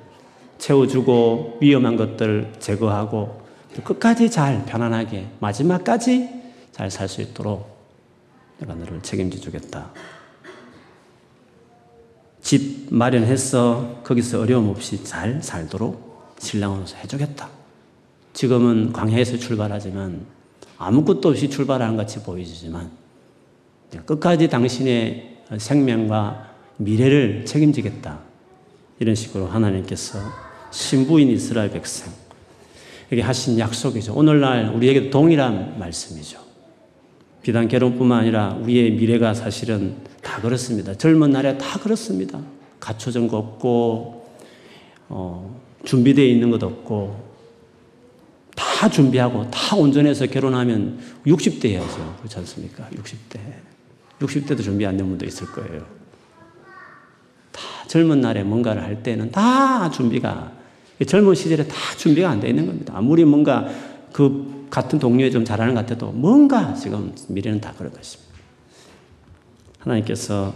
채워주고 0.58 1.58
위험한 1.60 1.96
것들 1.96 2.52
제거하고 2.58 3.42
끝까지 3.84 4.30
잘 4.30 4.64
편안하게 4.66 5.28
마지막까지 5.40 6.28
잘 6.72 6.90
살 6.90 7.08
수 7.08 7.20
있도록 7.22 7.72
내가 8.58 8.74
너를 8.74 9.02
책임져 9.02 9.38
주겠다. 9.38 9.90
집 12.40 12.88
마련해서 12.90 14.00
거기서 14.04 14.40
어려움 14.40 14.68
없이 14.68 15.02
잘 15.04 15.42
살도록 15.42 16.11
신랑으로서 16.42 16.96
해주겠다. 16.96 17.48
지금은 18.32 18.92
광야에서 18.92 19.36
출발하지만 19.38 20.26
아무것도 20.76 21.28
없이 21.28 21.48
출발하는 21.48 21.96
같이 21.96 22.22
보이지만 22.22 22.90
끝까지 24.04 24.48
당신의 24.48 25.38
생명과 25.56 26.50
미래를 26.78 27.44
책임지겠다. 27.44 28.20
이런 28.98 29.14
식으로 29.14 29.46
하나님께서 29.46 30.18
신부인 30.70 31.28
이스라엘 31.28 31.70
백성 31.70 32.12
에게 33.10 33.20
하신 33.20 33.58
약속이죠. 33.58 34.14
오늘날 34.14 34.74
우리에게 34.74 35.10
동일한 35.10 35.78
말씀이죠. 35.78 36.40
비단 37.42 37.68
결혼뿐만 37.68 38.20
아니라 38.20 38.54
우리의 38.54 38.92
미래가 38.92 39.34
사실은 39.34 39.96
다 40.22 40.40
그렇습니다. 40.40 40.94
젊은 40.94 41.30
날에 41.30 41.58
다 41.58 41.78
그렇습니다. 41.78 42.40
갖춰진 42.80 43.28
거 43.28 43.36
없고, 43.36 44.26
어, 45.10 45.61
준비되어 45.84 46.24
있는 46.24 46.50
것 46.50 46.62
없고, 46.62 47.32
다 48.54 48.88
준비하고 48.88 49.50
다 49.50 49.76
온전해서 49.76 50.26
결혼하면 50.26 50.98
60대 51.26 51.70
해야죠. 51.70 52.16
그렇지 52.18 52.38
않습니까? 52.38 52.88
60대. 52.94 53.38
60대도 54.20 54.62
준비 54.62 54.86
안 54.86 54.96
된 54.96 55.08
분도 55.08 55.24
있을 55.26 55.46
거예요. 55.48 55.84
다 57.50 57.60
젊은 57.88 58.20
날에 58.20 58.42
뭔가를 58.42 58.82
할 58.82 59.02
때는 59.02 59.30
다 59.30 59.90
준비가, 59.90 60.52
젊은 61.06 61.34
시절에 61.34 61.66
다 61.66 61.74
준비가 61.96 62.30
안 62.30 62.40
돼 62.40 62.48
있는 62.48 62.66
겁니다. 62.66 62.94
아무리 62.96 63.24
뭔가 63.24 63.68
그 64.12 64.66
같은 64.70 64.98
동료에 64.98 65.30
좀 65.30 65.44
잘하는 65.44 65.74
것 65.74 65.80
같아도 65.80 66.12
뭔가 66.12 66.74
지금 66.74 67.14
미래는 67.28 67.60
다 67.60 67.74
그럴 67.76 67.92
것입니다. 67.92 68.32
하나님께서 69.80 70.54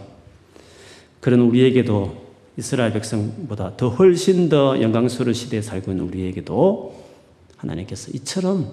그런 1.20 1.40
우리에게도 1.40 2.25
이스라엘 2.58 2.92
백성보다 2.92 3.76
더 3.76 3.88
훨씬 3.90 4.48
더 4.48 4.80
영광스러운 4.80 5.34
시대에 5.34 5.60
살고 5.60 5.90
있는 5.90 6.06
우리에게도 6.06 6.94
하나님께서 7.56 8.10
이처럼 8.14 8.70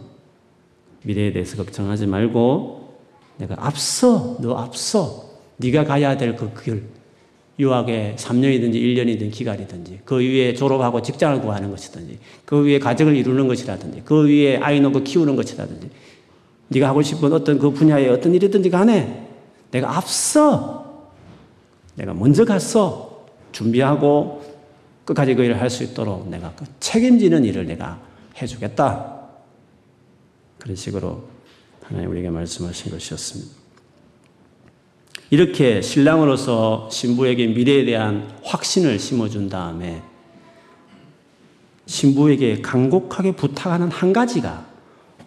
미래에 1.04 1.34
대해서 1.34 1.58
걱정하지 1.58 2.08
말고 2.08 2.98
내가 3.38 3.56
앞서 3.60 4.38
너 4.40 4.56
앞서 4.56 5.25
네가 5.58 5.84
가야 5.84 6.18
될 6.18 6.36
그 6.36 6.54
길 6.63 6.84
유학에 7.60 8.16
3년이든지 8.18 8.74
1년이든 8.74 9.32
기간이든지 9.32 10.00
그 10.06 10.18
위에 10.20 10.56
졸업하고 10.56 11.02
직장을 11.04 11.40
구하는 11.42 11.70
것이든지 11.70 12.18
그 12.46 12.66
위에 12.66 12.80
가정을 12.80 13.16
이루는 13.16 13.48
것이라든지 13.48 14.02
그 14.06 14.28
위에 14.28 14.58
아이 14.58 14.80
놓고 14.80 15.04
키우는 15.04 15.36
것이라든지 15.36 15.90
네가 16.70 16.88
하고 16.88 17.04
싶은 17.04 17.32
어떤 17.32 17.60
그 17.60 17.70
분야의 17.70 18.10
어떤 18.10 18.34
일이든지 18.34 18.72
간에 18.72 19.28
내가 19.70 19.96
앞서 19.96 21.12
내가 21.96 22.13
먼저 22.16 22.44
갔어 22.44 23.12
준비하고 23.53 24.43
끝까지 25.05 25.36
그 25.36 25.43
일을 25.43 25.60
할 25.62 25.69
수 25.69 25.83
있도록 25.83 26.27
내가 26.29 26.53
그 26.55 26.65
책임지는 26.79 27.45
일을 27.45 27.65
내가 27.65 28.01
해주겠다. 28.41 29.22
그런 30.60 30.75
식으로 30.75 31.27
하나님 31.83 32.10
우리에게 32.12 32.29
말씀하신 32.29 32.91
것이었습니다. 32.91 33.51
이렇게 35.29 35.81
신랑으로서 35.81 36.89
신부에게 36.91 37.48
미래에 37.48 37.86
대한 37.86 38.38
확신을 38.43 39.00
심어준 39.00 39.50
다음에 39.50 40.03
신부에게 41.86 42.62
간곡하게 42.62 43.36
부탁하는 43.36 43.89
한 43.89 44.13
가지가 44.13 44.65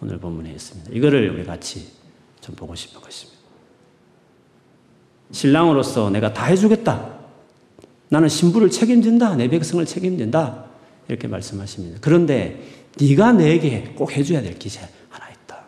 오늘 0.01 0.17
본문에 0.17 0.51
있습니다. 0.51 0.91
이거를 0.93 1.29
우리 1.29 1.43
같이 1.43 1.91
좀 2.41 2.55
보고 2.55 2.73
싶은 2.73 3.01
것입니다. 3.01 3.37
신랑으로서 5.31 6.09
내가 6.09 6.33
다 6.33 6.45
해주겠다. 6.45 7.16
나는 8.09 8.29
신부를 8.29 8.69
책임진다. 8.69 9.35
내 9.35 9.47
백성을 9.47 9.85
책임진다. 9.85 10.65
이렇게 11.07 11.27
말씀하십니다. 11.27 11.99
그런데 12.01 12.61
네가 12.99 13.33
내게 13.33 13.93
꼭 13.95 14.15
해줘야 14.15 14.41
될 14.41 14.57
기세 14.57 14.81
하나 15.09 15.29
있다. 15.29 15.65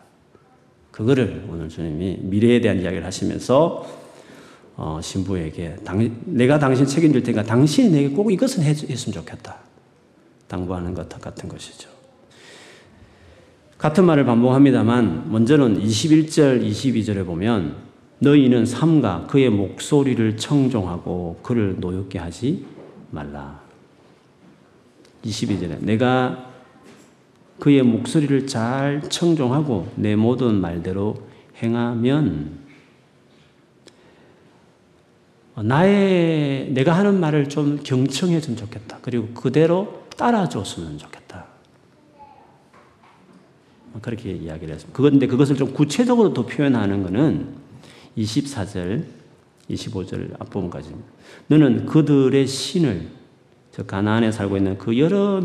그거를 0.92 1.46
오늘 1.50 1.70
주님이 1.70 2.20
미래에 2.22 2.62
대한 2.62 2.80
이야기를 2.82 3.06
하시면서 3.06 3.86
어, 4.76 5.00
신부에게 5.02 5.78
당, 5.84 6.10
내가 6.26 6.58
당신 6.58 6.86
책임질 6.86 7.24
테니까 7.24 7.44
당신이 7.44 7.90
내게 7.90 8.10
꼭 8.10 8.32
이것은 8.32 8.64
해, 8.64 8.70
했으면 8.70 9.14
좋겠다. 9.14 9.58
당부하는 10.48 10.94
것 10.94 11.10
같은 11.10 11.50
것이죠. 11.50 11.90
같은 13.78 14.06
말을 14.06 14.26
반복합니다만 14.26 15.32
먼저는 15.32 15.82
21절, 15.82 16.66
22절에 16.70 17.26
보면 17.26 17.89
너희는 18.20 18.66
삼가 18.66 19.28
그의 19.28 19.50
목소리를 19.50 20.38
청종하고 20.38 21.40
그를 21.42 21.80
노엽게 21.80 22.20
하지 22.20 22.66
말라. 23.12 23.62
22절에 25.24 25.80
내가 25.82 26.50
그의 27.60 27.84
목소리를 27.84 28.48
잘 28.48 29.02
청종하고 29.10 29.92
내 29.96 30.16
모든 30.16 30.56
말대로 30.56 31.22
행하면 31.62 32.60
어, 35.56 35.64
나의 35.64 36.72
내가 36.72 36.94
하는 36.94 37.20
말을 37.20 37.50
좀 37.50 37.80
경청해 37.84 38.40
줬으면 38.40 38.58
좋겠다. 38.58 39.00
그리고 39.02 39.28
그대로 39.34 40.06
따라줬으면 40.16 40.98
좋겠다. 40.98 41.48
어, 43.94 44.00
그렇게 44.02 44.32
이야기를 44.32 44.76
했습니다. 44.76 44.98
그런데 44.98 45.28
그것을 45.28 45.58
좀 45.58 45.74
구체적으로 45.74 46.34
더 46.34 46.46
표현하는 46.46 47.04
것은 47.04 47.69
24절, 48.20 49.04
25절 49.70 50.40
앞부분까지입니다. 50.42 51.10
너는 51.48 51.86
그들의 51.86 52.46
신을, 52.48 53.08
저 53.72 53.84
가나안에 53.86 54.32
살고 54.32 54.58
있는 54.58 54.78
그 54.78 54.98
여러 54.98 55.42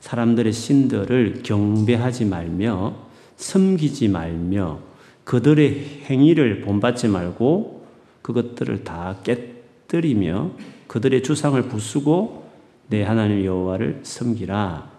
사람들의 0.00 0.52
신들을 0.52 1.42
경배하지 1.44 2.24
말며 2.24 2.96
섬기지 3.36 4.08
말며 4.08 4.80
그들의 5.24 6.02
행위를 6.06 6.62
본받지 6.62 7.08
말고 7.08 7.86
그것들을 8.22 8.82
다 8.82 9.18
깨뜨리며 9.22 10.50
그들의 10.88 11.22
주상을 11.22 11.60
부수고 11.68 12.50
내 12.88 13.02
하나님 13.04 13.44
여호와를 13.44 14.00
섬기라 14.02 14.90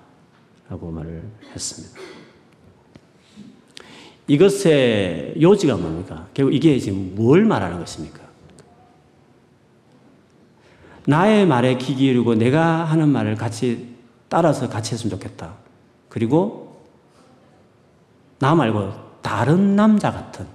라고 0.69 0.91
말을 0.91 1.23
했습니다. 1.53 2.12
이것의 4.27 5.35
요지가 5.41 5.75
뭡니까? 5.77 6.27
결국 6.33 6.53
이게 6.53 6.79
지금 6.79 7.13
뭘 7.15 7.43
말하는 7.45 7.79
것입니까? 7.79 8.21
나의 11.05 11.45
말에 11.45 11.77
귀 11.77 11.95
기울이고 11.95 12.35
내가 12.35 12.85
하는 12.85 13.09
말을 13.09 13.35
같이 13.35 13.93
따라서 14.29 14.69
같이 14.69 14.93
했으면 14.93 15.11
좋겠다. 15.11 15.53
그리고 16.07 16.81
나 18.39 18.55
말고 18.55 18.93
다른 19.21 19.75
남자 19.75 20.11
같은 20.11 20.45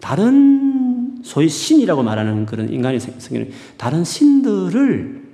다른 0.00 1.20
소위 1.24 1.48
신이라고 1.48 2.02
말하는 2.02 2.46
그런 2.46 2.72
인간이 2.72 3.00
생기는 3.00 3.50
다른 3.76 4.04
신들을 4.04 5.26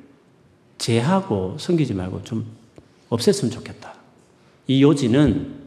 제하고 0.78 1.56
섬기지 1.58 1.94
말고 1.94 2.24
좀 2.24 2.46
없앴으면 3.10 3.52
좋겠다. 3.52 3.94
이 4.66 4.82
요지는 4.82 5.61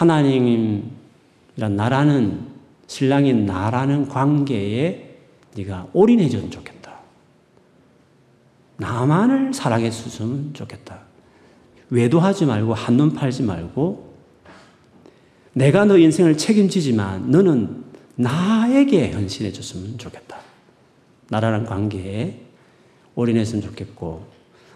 하나님이란 0.00 1.76
나라는 1.76 2.40
신랑인 2.86 3.44
나라는 3.44 4.08
관계에 4.08 5.18
네가 5.54 5.88
올인해줬으면 5.92 6.50
좋겠다. 6.50 6.94
나만을 8.78 9.52
사랑해 9.52 9.90
주으면 9.90 10.54
좋겠다. 10.54 11.00
외도하지 11.90 12.46
말고 12.46 12.72
한눈 12.72 13.12
팔지 13.12 13.42
말고 13.42 14.14
내가 15.52 15.84
너 15.84 15.98
인생을 15.98 16.38
책임지지만 16.38 17.30
너는 17.30 17.84
나에게 18.16 19.12
헌신해 19.12 19.52
줬으면 19.52 19.98
좋겠다. 19.98 20.38
나라는 21.28 21.66
관계에 21.66 22.40
올인했으면 23.16 23.62
좋겠고, 23.62 24.24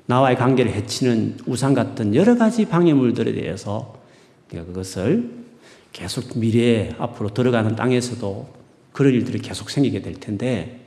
나와의 0.07 0.37
관계를 0.37 0.73
해치는 0.73 1.39
우상 1.47 1.73
같은 1.73 2.15
여러 2.15 2.37
가지 2.37 2.67
방해물들에 2.67 3.33
대해서 3.33 4.04
네가 4.55 4.67
그것을 4.67 5.31
계속 5.93 6.39
미래에 6.39 6.95
앞으로 6.99 7.35
들어가는 7.35 7.77
땅에서도 7.77 8.49
그런 8.93 9.13
일들이 9.13 9.39
계속 9.39 9.71
생기게 9.71 10.03
될 10.03 10.15
텐데, 10.15 10.81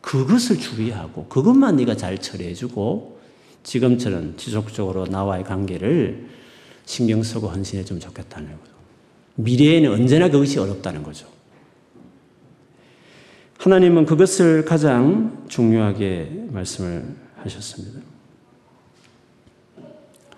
그것을 0.00 0.58
주의하고, 0.58 1.26
그것만 1.26 1.76
네가 1.76 1.96
잘 1.96 2.18
처리해주고, 2.18 3.18
지금처럼 3.62 4.36
지속적으로 4.36 5.06
나와의 5.06 5.44
관계를 5.44 6.28
신경 6.84 7.22
쓰고 7.22 7.48
헌신해 7.48 7.84
주면 7.84 8.00
좋겠다는 8.00 8.50
거죠. 8.50 8.74
미래에는 9.36 9.90
언제나 9.90 10.28
그것이 10.28 10.58
어렵다는 10.58 11.02
거죠. 11.02 11.26
하나님은 13.58 14.04
그것을 14.04 14.66
가장 14.66 15.46
중요하게 15.48 16.48
말씀을 16.50 17.16
하셨습니다. 17.36 18.00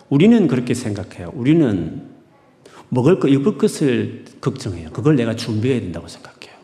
우리는 0.08 0.46
그렇게 0.46 0.74
생각해요. 0.74 1.32
우리는 1.34 2.15
먹을 2.88 3.18
것, 3.18 3.28
입을 3.28 3.58
것을 3.58 4.24
걱정해요. 4.40 4.90
그걸 4.90 5.16
내가 5.16 5.34
준비해야 5.34 5.80
된다고 5.80 6.08
생각해요. 6.08 6.56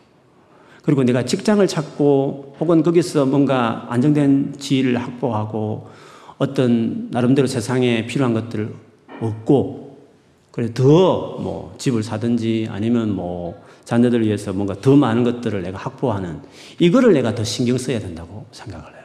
그리고 0.83 1.03
내가 1.03 1.25
직장을 1.25 1.65
찾고 1.65 2.55
혹은 2.59 2.83
거기서 2.83 3.25
뭔가 3.25 3.85
안정된 3.89 4.55
지위를 4.59 4.97
확보하고 4.97 5.89
어떤 6.37 7.09
나름대로 7.11 7.47
세상에 7.47 8.05
필요한 8.05 8.33
것들을 8.33 8.73
얻고 9.21 9.97
그래 10.51 10.73
더 10.73 11.37
뭐 11.39 11.73
집을 11.77 12.03
사든지 12.03 12.67
아니면 12.69 13.13
뭐 13.15 13.61
자녀들을 13.85 14.25
위해서 14.25 14.53
뭔가 14.53 14.75
더 14.79 14.95
많은 14.95 15.23
것들을 15.23 15.61
내가 15.61 15.77
확보하는 15.77 16.39
이거를 16.79 17.13
내가 17.13 17.35
더 17.35 17.43
신경 17.43 17.77
써야 17.77 17.99
된다고 17.99 18.45
생각을 18.51 18.85
해요. 18.85 19.03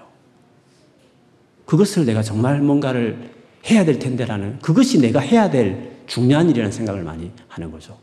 그것을 1.64 2.06
내가 2.06 2.22
정말 2.22 2.60
뭔가를 2.60 3.30
해야 3.70 3.84
될 3.84 3.98
텐데라는 3.98 4.58
그것이 4.60 5.00
내가 5.00 5.20
해야 5.20 5.50
될 5.50 5.97
중요한 6.08 6.50
일이라는 6.50 6.72
생각을 6.72 7.04
많이 7.04 7.30
하는 7.46 7.70
거죠. 7.70 7.96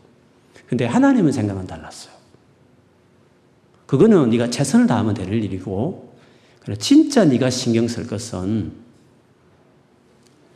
근데 0.67 0.85
하나님은 0.85 1.31
생각은 1.31 1.67
달랐어요. 1.67 2.13
그거는 3.85 4.29
네가 4.29 4.49
최선을 4.49 4.87
다하면 4.87 5.13
될 5.13 5.31
일이고 5.31 6.15
진짜 6.79 7.25
네가 7.25 7.49
신경 7.49 7.87
쓸 7.87 8.07
것은 8.07 8.71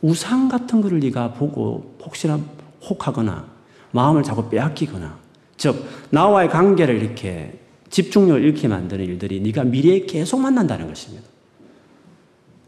우상 0.02 0.48
같은 0.48 0.80
거를 0.80 0.98
네가 1.00 1.34
보고 1.34 1.96
혹시나 2.02 2.40
혹하거나 2.88 3.46
마음을 3.92 4.22
자꾸 4.22 4.48
빼앗기거나 4.48 5.18
즉 5.56 5.84
나와의 6.10 6.48
관계를 6.48 7.02
이렇게 7.02 7.58
집중력을 7.90 8.42
잃게 8.42 8.66
만드는 8.66 9.04
일들이 9.04 9.40
네가 9.40 9.64
미래에 9.64 10.06
계속 10.06 10.40
만난다는 10.40 10.86
것입니다. 10.88 11.28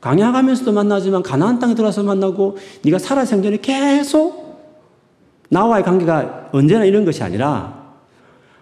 강야 0.01 0.33
가면서도 0.33 0.73
만나지만 0.73 1.23
가나안 1.23 1.61
땅에 1.61 1.75
들어서 1.75 2.03
만나고 2.03 2.59
네가 2.83 2.99
살아 2.99 3.25
생전에 3.25 3.59
계속 3.59 4.42
나와의 5.53 5.85
관계가 5.85 6.49
언제나 6.53 6.85
이런 6.87 7.05
것이 7.05 7.23
아니라 7.23 7.93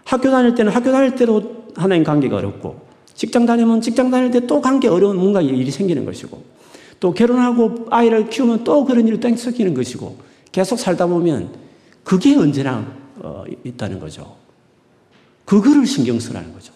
학교 0.05 0.29
다닐 0.29 0.57
때는 0.57 0.73
학교 0.73 0.91
다닐 0.91 1.15
때도 1.15 1.71
하나님 1.77 2.03
관계가 2.03 2.37
어렵고 2.37 2.81
직장 3.15 3.47
다니면 3.47 3.81
직장 3.81 4.11
다닐 4.11 4.33
때 4.33 4.41
또 4.41 4.61
관계 4.61 4.89
어려운 4.89 5.17
뭔가 5.17 5.41
일이 5.41 5.71
생기는 5.71 6.05
것이고 6.05 6.43
또 6.99 7.15
결혼하고 7.15 7.87
아이를 7.91 8.29
키우면 8.29 8.65
또 8.65 8.85
그런 8.85 9.07
일이 9.07 9.21
땡 9.21 9.37
섞이는 9.37 9.73
것이고 9.73 10.19
계속 10.51 10.81
살다 10.81 11.07
보면 11.07 11.55
그게 12.03 12.35
언제나 12.35 12.85
어, 13.19 13.45
있다는 13.65 14.01
거죠. 14.01 14.37
그거를 15.45 15.87
신경 15.87 16.19
쓰라는 16.19 16.53
거죠. 16.53 16.73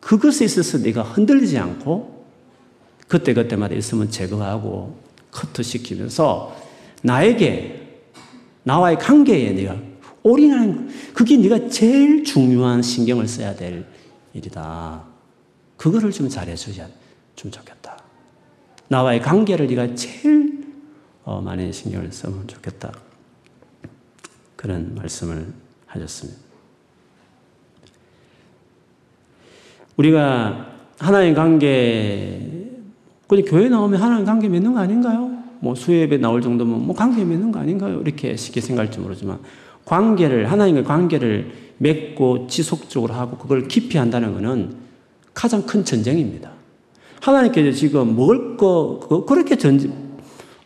그것에 0.00 0.44
있어서 0.44 0.78
내가 0.78 1.02
흔들리지 1.02 1.56
않고 1.56 2.26
그때그때마다 3.08 3.74
있으면 3.76 4.10
제거하고 4.10 4.96
커트시키면서 5.30 6.54
나에게 7.02 7.81
나와의 8.64 8.98
관계에 8.98 9.52
내가 9.52 9.76
올인하는 10.22 10.88
그게 11.14 11.36
네가 11.36 11.68
제일 11.68 12.24
중요한 12.24 12.82
신경을 12.82 13.26
써야 13.26 13.54
될 13.54 13.84
일이다. 14.34 15.02
그거를 15.76 16.12
좀 16.12 16.28
잘해줘야 16.28 16.88
좀 17.34 17.50
좋겠다. 17.50 17.98
나와의 18.88 19.20
관계를 19.20 19.66
네가 19.66 19.94
제일 19.94 20.62
어, 21.24 21.40
많이 21.40 21.72
신경을 21.72 22.12
쓰면 22.12 22.46
좋겠다. 22.46 22.92
그런 24.56 24.94
말씀을 24.94 25.52
하셨습니다. 25.86 26.40
우리가 29.96 30.72
하나님 30.98 31.34
관계, 31.34 32.70
그냥 33.26 33.44
교회 33.44 33.68
나오면 33.68 34.00
하나님 34.00 34.24
관계 34.24 34.48
맺는 34.48 34.72
거 34.72 34.78
아닌가요? 34.78 35.31
뭐 35.62 35.76
수협에 35.76 36.18
나올 36.18 36.42
정도면 36.42 36.84
뭐 36.84 36.96
관계 36.96 37.24
맺는 37.24 37.52
거 37.52 37.60
아닌가요? 37.60 38.00
이렇게 38.00 38.36
쉽게 38.36 38.60
생각할지 38.60 38.98
모르지만 38.98 39.38
관계를, 39.84 40.50
하나님과 40.50 40.82
관계를 40.82 41.52
맺고 41.78 42.48
지속적으로 42.48 43.14
하고 43.14 43.38
그걸 43.38 43.68
깊이 43.68 43.96
한다는 43.96 44.32
것은 44.32 44.74
가장 45.32 45.62
큰 45.64 45.84
전쟁입니다. 45.84 46.50
하나님께서 47.20 47.78
지금 47.78 48.16
먹을 48.16 48.56
거, 48.56 49.24
그렇게 49.28 49.56
전, 49.56 49.78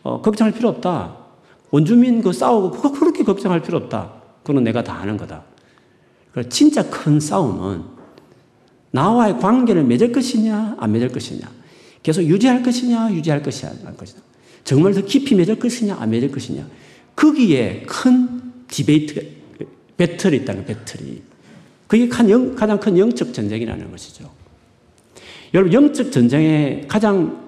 어, 0.02 0.22
걱정할 0.22 0.54
필요 0.54 0.70
없다. 0.70 1.14
원주민 1.70 2.22
그 2.22 2.32
싸우고 2.32 2.70
그거 2.70 2.92
그렇게 2.92 3.22
걱정할 3.22 3.60
필요 3.60 3.76
없다. 3.76 4.12
그건 4.44 4.64
내가 4.64 4.82
다 4.82 4.94
아는 4.94 5.18
거다. 5.18 5.42
진짜 6.48 6.88
큰 6.88 7.20
싸움은 7.20 7.82
나와의 8.92 9.38
관계를 9.40 9.84
맺을 9.84 10.12
것이냐, 10.12 10.76
안 10.78 10.92
맺을 10.92 11.10
것이냐. 11.10 11.46
계속 12.02 12.22
유지할 12.22 12.62
것이냐, 12.62 13.12
유지할 13.12 13.42
것이냐, 13.42 13.72
안 13.84 13.94
것이냐. 13.94 14.26
정말 14.66 14.92
더 14.92 15.00
깊이 15.00 15.36
맺을 15.36 15.60
것이냐, 15.60 15.96
안 15.96 16.10
맺을 16.10 16.32
것이냐. 16.32 16.66
거기에 17.14 17.84
큰 17.86 18.52
디베이트가, 18.66 19.20
배틀이 19.96 20.38
있다는 20.38 20.64
배틀이. 20.66 21.22
그게 21.86 22.08
가장 22.08 22.80
큰 22.80 22.98
영적 22.98 23.32
전쟁이라는 23.32 23.90
것이죠. 23.92 24.28
여러분, 25.54 25.72
영적 25.72 26.10
전쟁의 26.10 26.88
가장 26.88 27.46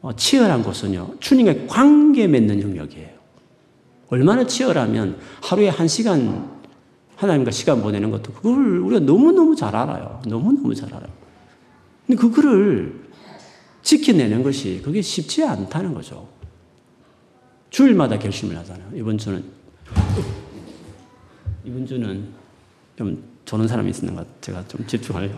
어, 0.00 0.16
치열한 0.16 0.62
곳은요, 0.62 1.16
주님의 1.20 1.66
관계 1.66 2.26
맺는 2.26 2.62
영역이에요. 2.62 3.08
얼마나 4.08 4.46
치열하면 4.46 5.18
하루에 5.42 5.68
한 5.68 5.86
시간 5.86 6.48
하나님과 7.16 7.50
시간 7.50 7.82
보내는 7.82 8.10
것도 8.10 8.32
그걸 8.32 8.78
우리가 8.78 9.00
너무너무 9.00 9.54
잘 9.54 9.76
알아요. 9.76 10.22
너무너무 10.26 10.74
잘 10.74 10.88
알아요. 10.94 11.12
근데 12.06 12.20
그거를 12.20 13.04
지켜내는 13.82 14.42
것이 14.42 14.80
그게 14.82 15.02
쉽지 15.02 15.44
않다는 15.44 15.92
거죠. 15.92 16.33
주일마다 17.74 18.16
결심을 18.16 18.56
하잖아요. 18.58 18.88
이번 18.94 19.18
주는 19.18 19.42
이번 21.64 21.84
주는 21.84 22.28
좀 22.94 23.20
조는 23.44 23.66
사람이 23.66 23.90
있는 23.90 24.14
것 24.14 24.24
제가 24.40 24.64
좀 24.68 24.86
집중하려고. 24.86 25.36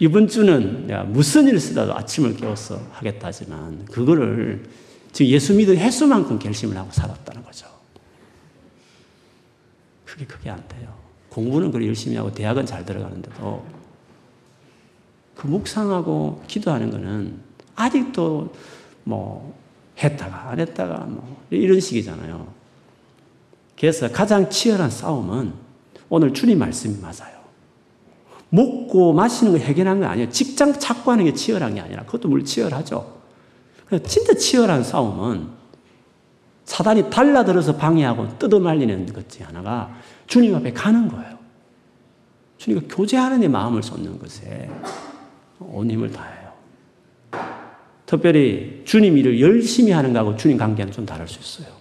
이번 0.00 0.28
주는 0.28 0.86
내가 0.86 1.04
무슨 1.04 1.48
일을 1.48 1.58
쓰다도 1.58 1.96
아침을 1.96 2.36
깨워서 2.36 2.78
하겠다 2.92 3.28
하지만 3.28 3.86
그거를 3.86 4.68
지금 5.12 5.32
예수 5.32 5.54
믿은 5.54 5.78
횟수만큼 5.78 6.38
결심을 6.38 6.76
하고 6.76 6.92
살았다는 6.92 7.42
거죠. 7.42 7.66
그게 10.04 10.26
그게 10.26 10.50
안 10.50 10.62
돼요. 10.68 10.94
공부는 11.30 11.70
그래 11.70 11.86
열심히 11.86 12.18
하고 12.18 12.30
대학은 12.30 12.66
잘 12.66 12.84
들어가는데도 12.84 13.66
그 15.36 15.46
묵상하고 15.46 16.44
기도하는 16.46 16.90
거는 16.90 17.40
아직도 17.76 18.54
뭐 19.04 19.59
했다가 20.02 20.50
안 20.50 20.60
했다가 20.60 20.98
뭐 21.08 21.38
이런 21.50 21.80
식이잖아요. 21.80 22.46
그래서 23.78 24.10
가장 24.10 24.48
치열한 24.50 24.90
싸움은 24.90 25.52
오늘 26.08 26.32
주님 26.34 26.58
말씀이 26.58 26.98
맞아요. 27.00 27.40
먹고 28.50 29.12
마시는 29.12 29.52
거 29.52 29.58
해결한 29.58 30.00
거 30.00 30.06
아니에요. 30.06 30.30
직장 30.30 30.72
찾고 30.78 31.10
하는 31.12 31.24
게 31.24 31.34
치열한 31.34 31.74
게 31.74 31.80
아니라 31.80 32.04
그것도 32.04 32.28
물론 32.28 32.44
치열하죠. 32.44 33.20
진짜 34.06 34.34
치열한 34.34 34.84
싸움은 34.84 35.48
사단이 36.64 37.10
달라들어서 37.10 37.76
방해하고 37.76 38.38
뜯어말리는 38.38 39.12
것중 39.12 39.46
하나가 39.46 39.92
주님 40.26 40.54
앞에 40.54 40.72
가는 40.72 41.08
거예요. 41.08 41.38
주님과 42.58 42.94
교제하는 42.94 43.40
데 43.40 43.48
마음을 43.48 43.82
쏟는 43.82 44.18
것에 44.18 44.70
온 45.58 45.90
힘을 45.90 46.12
다해요. 46.12 46.39
특별히 48.10 48.82
주님 48.84 49.16
일을 49.18 49.40
열심히 49.40 49.92
하는 49.92 50.12
거하고 50.12 50.34
주님 50.34 50.58
관계는 50.58 50.92
좀 50.92 51.06
다를 51.06 51.28
수 51.28 51.38
있어요. 51.38 51.72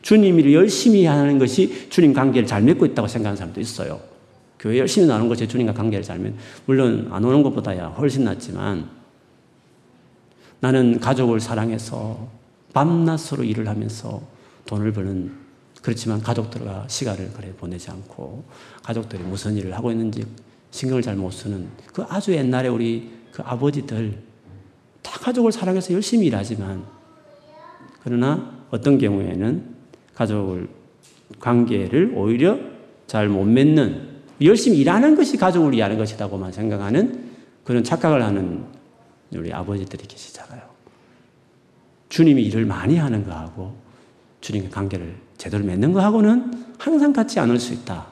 주님 0.00 0.40
일을 0.40 0.54
열심히 0.54 1.04
하는 1.04 1.38
것이 1.38 1.90
주님 1.90 2.14
관계를 2.14 2.46
잘 2.46 2.62
맺고 2.62 2.86
있다고 2.86 3.06
생각하는 3.06 3.36
사람도 3.36 3.60
있어요. 3.60 4.00
교회 4.58 4.78
열심히 4.78 5.06
나오는 5.06 5.28
것이 5.28 5.46
주님과 5.46 5.74
관계를 5.74 6.02
잘 6.02 6.18
맺, 6.18 6.32
물론 6.64 7.06
안 7.10 7.22
오는 7.22 7.42
것보다야 7.42 7.88
훨씬 7.88 8.24
낫지만 8.24 8.88
나는 10.60 10.98
가족을 10.98 11.38
사랑해서 11.38 12.30
밤낮으로 12.72 13.44
일을 13.44 13.68
하면서 13.68 14.22
돈을 14.64 14.92
버는 14.92 15.32
그렇지만 15.82 16.22
가족들과 16.22 16.86
시간을 16.88 17.32
그래 17.34 17.52
보내지 17.58 17.90
않고 17.90 18.44
가족들이 18.82 19.22
무슨 19.24 19.54
일을 19.56 19.74
하고 19.76 19.90
있는지 19.90 20.24
신경을 20.70 21.02
잘 21.02 21.14
못 21.14 21.30
쓰는 21.30 21.68
그 21.92 22.04
아주 22.08 22.32
옛날에 22.32 22.68
우리 22.68 23.10
그 23.32 23.42
아버지들 23.42 24.31
다 25.02 25.18
가족을 25.18 25.52
사랑해서 25.52 25.92
열심히 25.92 26.26
일하지만 26.26 26.84
그러나 28.02 28.52
어떤 28.70 28.98
경우에는 28.98 29.74
가족을 30.14 30.68
관계를 31.38 32.12
오히려 32.16 32.58
잘 33.06 33.28
못 33.28 33.44
맺는 33.44 34.10
열심히 34.42 34.78
일하는 34.78 35.14
것이 35.14 35.36
가족을 35.36 35.72
위하는 35.72 35.98
것이라고만 35.98 36.52
생각하는 36.52 37.30
그런 37.64 37.84
착각을 37.84 38.22
하는 38.22 38.64
우리 39.34 39.52
아버지들이 39.52 40.06
계시잖아요. 40.06 40.62
주님이 42.08 42.42
일을 42.44 42.66
많이 42.66 42.96
하는 42.96 43.24
거하고 43.24 43.76
주님의 44.40 44.70
관계를 44.70 45.16
제대로 45.38 45.64
맺는 45.64 45.92
거하고는 45.92 46.74
항상 46.78 47.12
같지 47.12 47.38
않을 47.40 47.58
수 47.58 47.72
있다. 47.72 48.06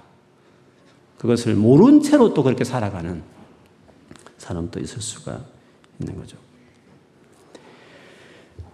그것을 1.19 1.55
모른 1.55 2.01
채로 2.01 2.33
또 2.33 2.43
그렇게 2.43 2.65
살아가는 2.65 3.23
사람도 4.39 4.81
있을 4.81 5.03
수가 5.03 5.45
있는 5.99 6.17
거죠. 6.17 6.39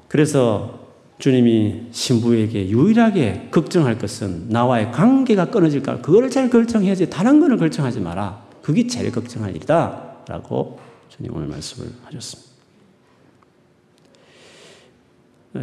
그래서 0.08 0.86
주님이 1.18 1.88
신부에게 1.92 2.68
유일하게 2.68 3.48
걱정할 3.50 3.98
것은 3.98 4.48
나와의 4.48 4.92
관계가 4.92 5.50
끊어질까. 5.50 6.02
그거를 6.02 6.30
제일 6.30 6.50
걱정해야지. 6.50 7.08
다른 7.08 7.40
거는 7.40 7.56
걱정하지 7.56 8.00
마라. 8.00 8.44
그게 8.62 8.86
제일 8.86 9.10
걱정할 9.10 9.56
일이다. 9.56 10.02
라고 10.28 10.78
주님 11.08 11.34
오늘 11.34 11.46
말씀을 11.48 11.90
하셨습니다. 12.04 12.46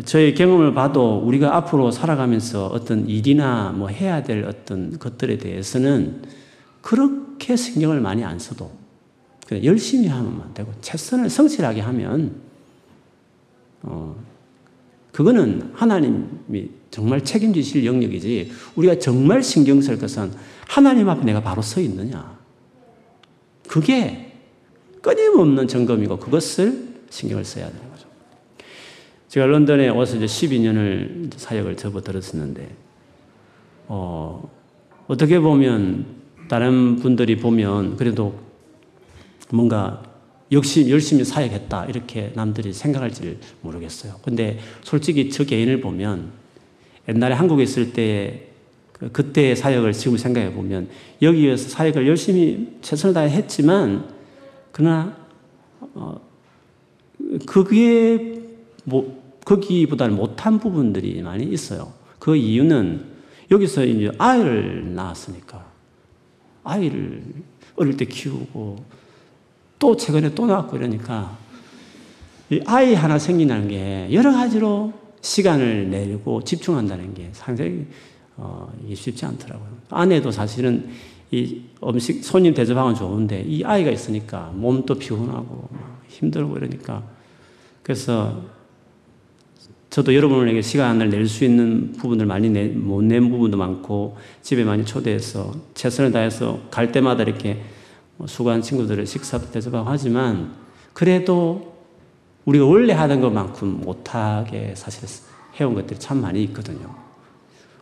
저의 0.06 0.34
경험을 0.34 0.73
봐도 0.73 1.19
우리가 1.19 1.56
앞으로 1.56 1.91
살아가면서 1.91 2.67
어떤 2.67 3.08
일이나 3.08 3.71
뭐 3.71 3.89
해야 3.89 4.23
될 4.23 4.45
어떤 4.45 4.97
것들에 4.97 5.38
대해서는 5.38 6.23
그렇게 6.82 7.56
신경을 7.56 8.01
많이 8.01 8.23
안 8.23 8.39
써도 8.39 8.71
열심히 9.63 10.08
하면 10.08 10.51
되고 10.56 10.71
최선을 10.82 11.29
성실하게 11.29 11.82
하면 11.82 12.41
어 13.84 14.15
그거는 15.13 15.71
하나님이 15.73 16.69
정말 16.91 17.23
책임지실 17.23 17.86
영역이지 17.86 18.52
우리가 18.76 18.99
정말 18.99 19.41
신경 19.41 19.80
쓸 19.80 19.97
것은 19.97 20.32
하나님 20.67 21.08
앞에 21.08 21.23
내가 21.23 21.41
바로 21.41 21.62
서 21.62 21.80
있느냐 21.80 22.38
그게 23.67 24.34
끊임없는 25.02 25.67
점검이고 25.67 26.17
그것을 26.17 26.88
신경을 27.10 27.45
써야 27.45 27.67
되는 27.67 27.89
거죠. 27.91 28.08
제가 29.28 29.45
런던에 29.45 29.89
와서 29.89 30.15
이제 30.15 30.26
12년을 30.26 31.32
사역을 31.36 31.76
접어들었었는데, 31.76 32.69
어, 33.88 34.49
어떻게 35.08 35.39
보면 35.39 36.06
다른 36.47 36.95
분들이 36.95 37.38
보면 37.38 37.97
그래도 37.97 38.39
뭔가 39.52 40.04
역시 40.53 40.89
열심히 40.89 41.23
사역했다 41.23 41.85
이렇게 41.85 42.31
남들이 42.35 42.73
생각할지 42.73 43.39
모르겠어요. 43.61 44.15
근데 44.23 44.59
솔직히 44.81 45.29
저 45.29 45.43
개인을 45.43 45.81
보면 45.81 46.31
옛날에 47.09 47.33
한국에 47.33 47.63
있을 47.63 47.93
때그 47.93 49.11
그때의 49.11 49.55
사역을 49.55 49.93
지금 49.93 50.17
생각해 50.17 50.53
보면 50.53 50.89
여기에서 51.21 51.69
사역을 51.69 52.07
열심히 52.07 52.77
최선을 52.81 53.13
다해 53.13 53.29
했지만 53.29 54.07
그러나 54.71 55.17
어, 55.79 56.19
그게 57.45 58.41
뭐 58.85 59.21
거기보다는 59.45 60.15
못한 60.15 60.59
부분들이 60.59 61.21
많이 61.21 61.45
있어요. 61.45 61.93
그 62.19 62.35
이유는 62.35 63.05
여기서 63.51 63.85
이제 63.85 64.11
아이를 64.17 64.95
낳았으니까 64.95 65.65
아이를 66.63 67.23
어릴 67.75 67.97
때 67.97 68.05
키우고 68.05 68.77
또 69.83 69.97
최근에 69.97 70.33
또 70.33 70.45
낳았고 70.45 70.77
이러니까 70.77 71.37
아이 72.65 72.93
하나 72.93 73.19
생긴다는 73.19 73.67
게 73.67 74.07
여러 74.13 74.31
가지로 74.31 74.93
시간을 75.19 75.89
내고 75.89 76.41
집중한다는 76.41 77.13
게 77.13 77.29
상당히 77.33 77.85
어, 78.37 78.71
이게 78.85 78.95
쉽지 78.95 79.25
않더라고요. 79.25 79.67
아내도 79.89 80.31
사실은 80.31 80.87
이 81.31 81.63
음식 81.83 82.23
손님 82.23 82.53
대접하면 82.53 82.95
좋은데 82.95 83.41
이 83.41 83.65
아이가 83.65 83.91
있으니까 83.91 84.53
몸도 84.55 84.95
피곤하고 84.95 85.67
힘들고 86.07 86.55
이러니까 86.55 87.03
그래서 87.83 88.41
저도 89.89 90.15
여러분에게 90.15 90.61
시간을 90.61 91.09
낼 91.09 91.27
수 91.27 91.43
있는 91.43 91.91
부분을 91.91 92.25
많이 92.25 92.47
못 92.69 93.03
낸 93.03 93.29
부분도 93.29 93.57
많고 93.57 94.15
집에 94.41 94.63
많이 94.63 94.85
초대해서 94.85 95.53
최선을 95.73 96.13
다해서 96.13 96.61
갈 96.71 96.93
때마다 96.93 97.23
이렇게 97.23 97.55
뭐 97.55 97.72
수고한 98.27 98.62
친구들을 98.62 99.05
식사도 99.05 99.51
대접하고 99.51 99.89
하지만 99.89 100.53
그래도 100.93 101.73
우리가 102.45 102.65
원래 102.65 102.93
하던 102.93 103.21
것만큼 103.21 103.81
못하게 103.81 104.73
사실 104.75 105.07
해온 105.59 105.73
것들이 105.73 105.99
참 105.99 106.21
많이 106.21 106.43
있거든요. 106.45 106.93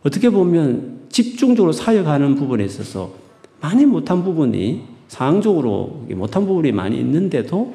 어떻게 0.02 0.30
보면 0.30 1.06
집중적으로 1.08 1.72
사역하는 1.72 2.34
부분에 2.36 2.64
있어서 2.64 3.12
많이 3.60 3.86
못한 3.86 4.24
부분이 4.24 4.84
상황적으로 5.08 6.06
못한 6.10 6.46
부분이 6.46 6.72
많이 6.72 6.98
있는데도 6.98 7.74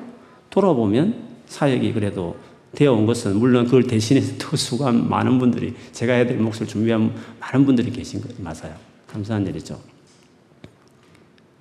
돌아보면 0.50 1.28
사역이 1.46 1.94
그래도 1.94 2.36
되어 2.74 2.94
온 2.94 3.06
것은 3.06 3.38
물론 3.38 3.66
그걸 3.66 3.84
대신해서 3.84 4.36
또 4.38 4.56
수고한 4.58 5.10
많은 5.10 5.40
분들이 5.40 5.74
제가 5.92 6.14
해야 6.14 6.26
될 6.26 6.38
몫을 6.38 6.68
준비한 6.68 7.14
많은 7.40 7.66
분들이 7.66 7.92
계신 7.92 8.22
것 8.22 8.30
맞아요. 8.42 8.76
감사한 9.08 9.48
일이죠. 9.48 9.80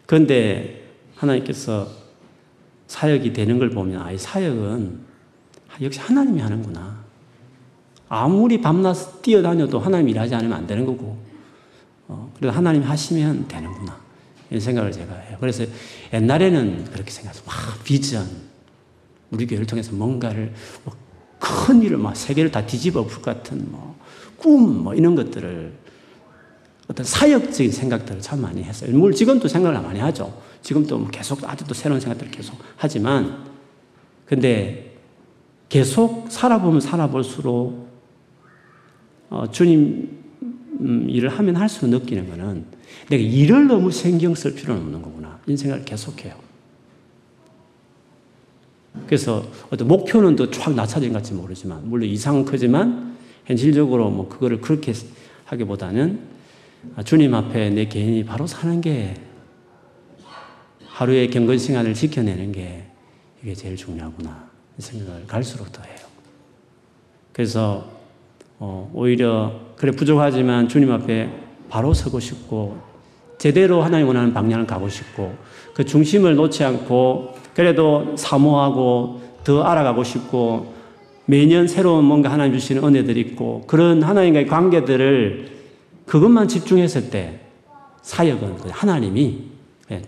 그런데 0.05 0.86
하나님께서 1.17 1.89
사역이 2.87 3.33
되는 3.33 3.59
걸 3.59 3.71
보면 3.71 4.01
아, 4.01 4.13
이 4.13 4.19
사역은 4.19 5.01
역시 5.83 5.99
하나님이 6.01 6.41
하는구나. 6.41 7.05
아무리 8.09 8.61
밤낮 8.61 9.21
뛰어다녀도 9.23 9.81
하나님 9.81 10.09
일하지 10.09 10.35
않으면 10.35 10.57
안 10.57 10.67
되는 10.67 10.87
거고, 10.87 11.19
어, 12.07 12.33
그래도 12.37 12.55
하나님 12.55 12.83
하시면 12.83 13.49
되는구나. 13.49 13.99
이런 14.49 14.61
생각을 14.61 14.93
제가 14.93 15.13
해요. 15.15 15.37
그래서 15.41 15.65
옛날에는 16.13 16.85
그렇게 16.93 17.11
생각해서, 17.11 17.43
막 17.45 17.57
비전, 17.83 18.25
우리 19.33 19.47
교회를 19.47 19.67
통해서 19.67 19.93
뭔가를, 19.93 20.53
뭐 20.85 21.07
큰 21.39 21.83
일을 21.83 21.99
막 21.99 22.17
세계를 22.17 22.51
다 22.51 22.67
뒤집어 22.67 23.05
볼 23.05 23.23
같은 23.23 23.71
뭐, 23.71 23.97
꿈, 24.37 24.85
뭐 24.85 24.95
이런 24.95 25.15
것들을 25.15 25.73
어떤 26.89 27.05
사역적인 27.05 27.73
생각들을 27.73 28.21
참 28.21 28.41
많이 28.41 28.63
했어요. 28.63 28.91
물론 28.93 29.15
지금도 29.15 29.49
생각을 29.49 29.81
많이 29.81 30.01
하죠. 30.01 30.33
지금도 30.67 30.99
뭐 30.99 31.09
계속 31.11 31.49
아직도 31.49 31.75
새로운 31.75 32.01
생각들을 32.01 32.33
계속 32.33 32.59
하지만, 32.77 33.45
근데 34.25 34.97
계속 35.69 36.27
살아보면 36.29 36.81
살아볼수록 36.81 37.87
어, 39.31 39.49
주님 39.53 40.09
음, 40.81 41.07
일을 41.09 41.29
하면 41.29 41.55
할수록 41.55 41.91
느끼는 41.91 42.29
거는 42.29 42.65
내가 43.09 43.23
일을 43.23 43.69
너무 43.69 43.93
신경 43.93 44.35
쓸 44.35 44.57
필요는 44.57 44.83
없는 44.83 45.03
거구나. 45.03 45.39
생각을 45.47 45.85
계속해요. 45.85 46.35
그래서 49.07 49.47
어떤 49.71 49.87
목표는 49.87 50.35
더 50.35 50.51
촥 50.51 50.75
낮춰진 50.75 51.13
것 51.13 51.19
같지 51.19 51.33
모르지만, 51.33 51.89
물론 51.89 52.09
이상은 52.09 52.45
크지만, 52.45 53.17
현실적으로 53.45 54.11
뭐 54.11 54.29
그거를 54.29 54.61
그렇게 54.61 54.93
하기보다는 55.45 56.19
주님 57.05 57.35
앞에 57.35 57.71
내 57.71 57.87
개인이 57.87 58.25
바로 58.25 58.49
사는 58.49 58.81
게 58.81 59.15
하루의 60.97 61.29
경건 61.29 61.59
시간을 61.59 61.93
지켜내는 61.93 62.53
게 62.53 62.85
이게 63.43 63.55
제일 63.55 63.77
중요하구나. 63.77 64.47
이 64.79 64.83
생각을 64.83 65.27
갈수록 65.27 65.71
더 65.71 65.83
해요. 65.83 65.95
그래서 67.35 67.87
어, 68.59 68.91
오히려 68.95 69.61
그래 69.77 69.93
부족하지만 69.93 70.69
주님 70.69 70.91
앞에 70.91 71.31
바로 71.69 71.93
서고 71.93 72.19
싶고 72.19 72.79
제대로 73.37 73.83
하나님 73.83 74.07
원하는 74.07 74.33
방향을 74.33 74.67
가고 74.67 74.89
싶고 74.89 75.35
그 75.75 75.85
중심을 75.85 76.35
놓지 76.35 76.65
않고 76.65 77.35
그래도 77.53 78.17
사모하고 78.17 79.21
더 79.45 79.65
알아가고 79.65 80.03
싶고 80.03 80.73
매년 81.27 81.69
새로운 81.69 82.07
뭔가 82.07 82.33
하나님 82.33 82.55
주시는 82.55 82.83
은혜들이 82.83 83.21
있고 83.21 83.65
그런 83.67 84.03
하나님과의 84.03 84.47
관계들을 84.47 85.57
그것만 86.07 86.49
집중했을 86.49 87.11
때 87.11 87.41
사역은 88.01 88.57
그 88.57 88.71
하나님이 88.73 89.56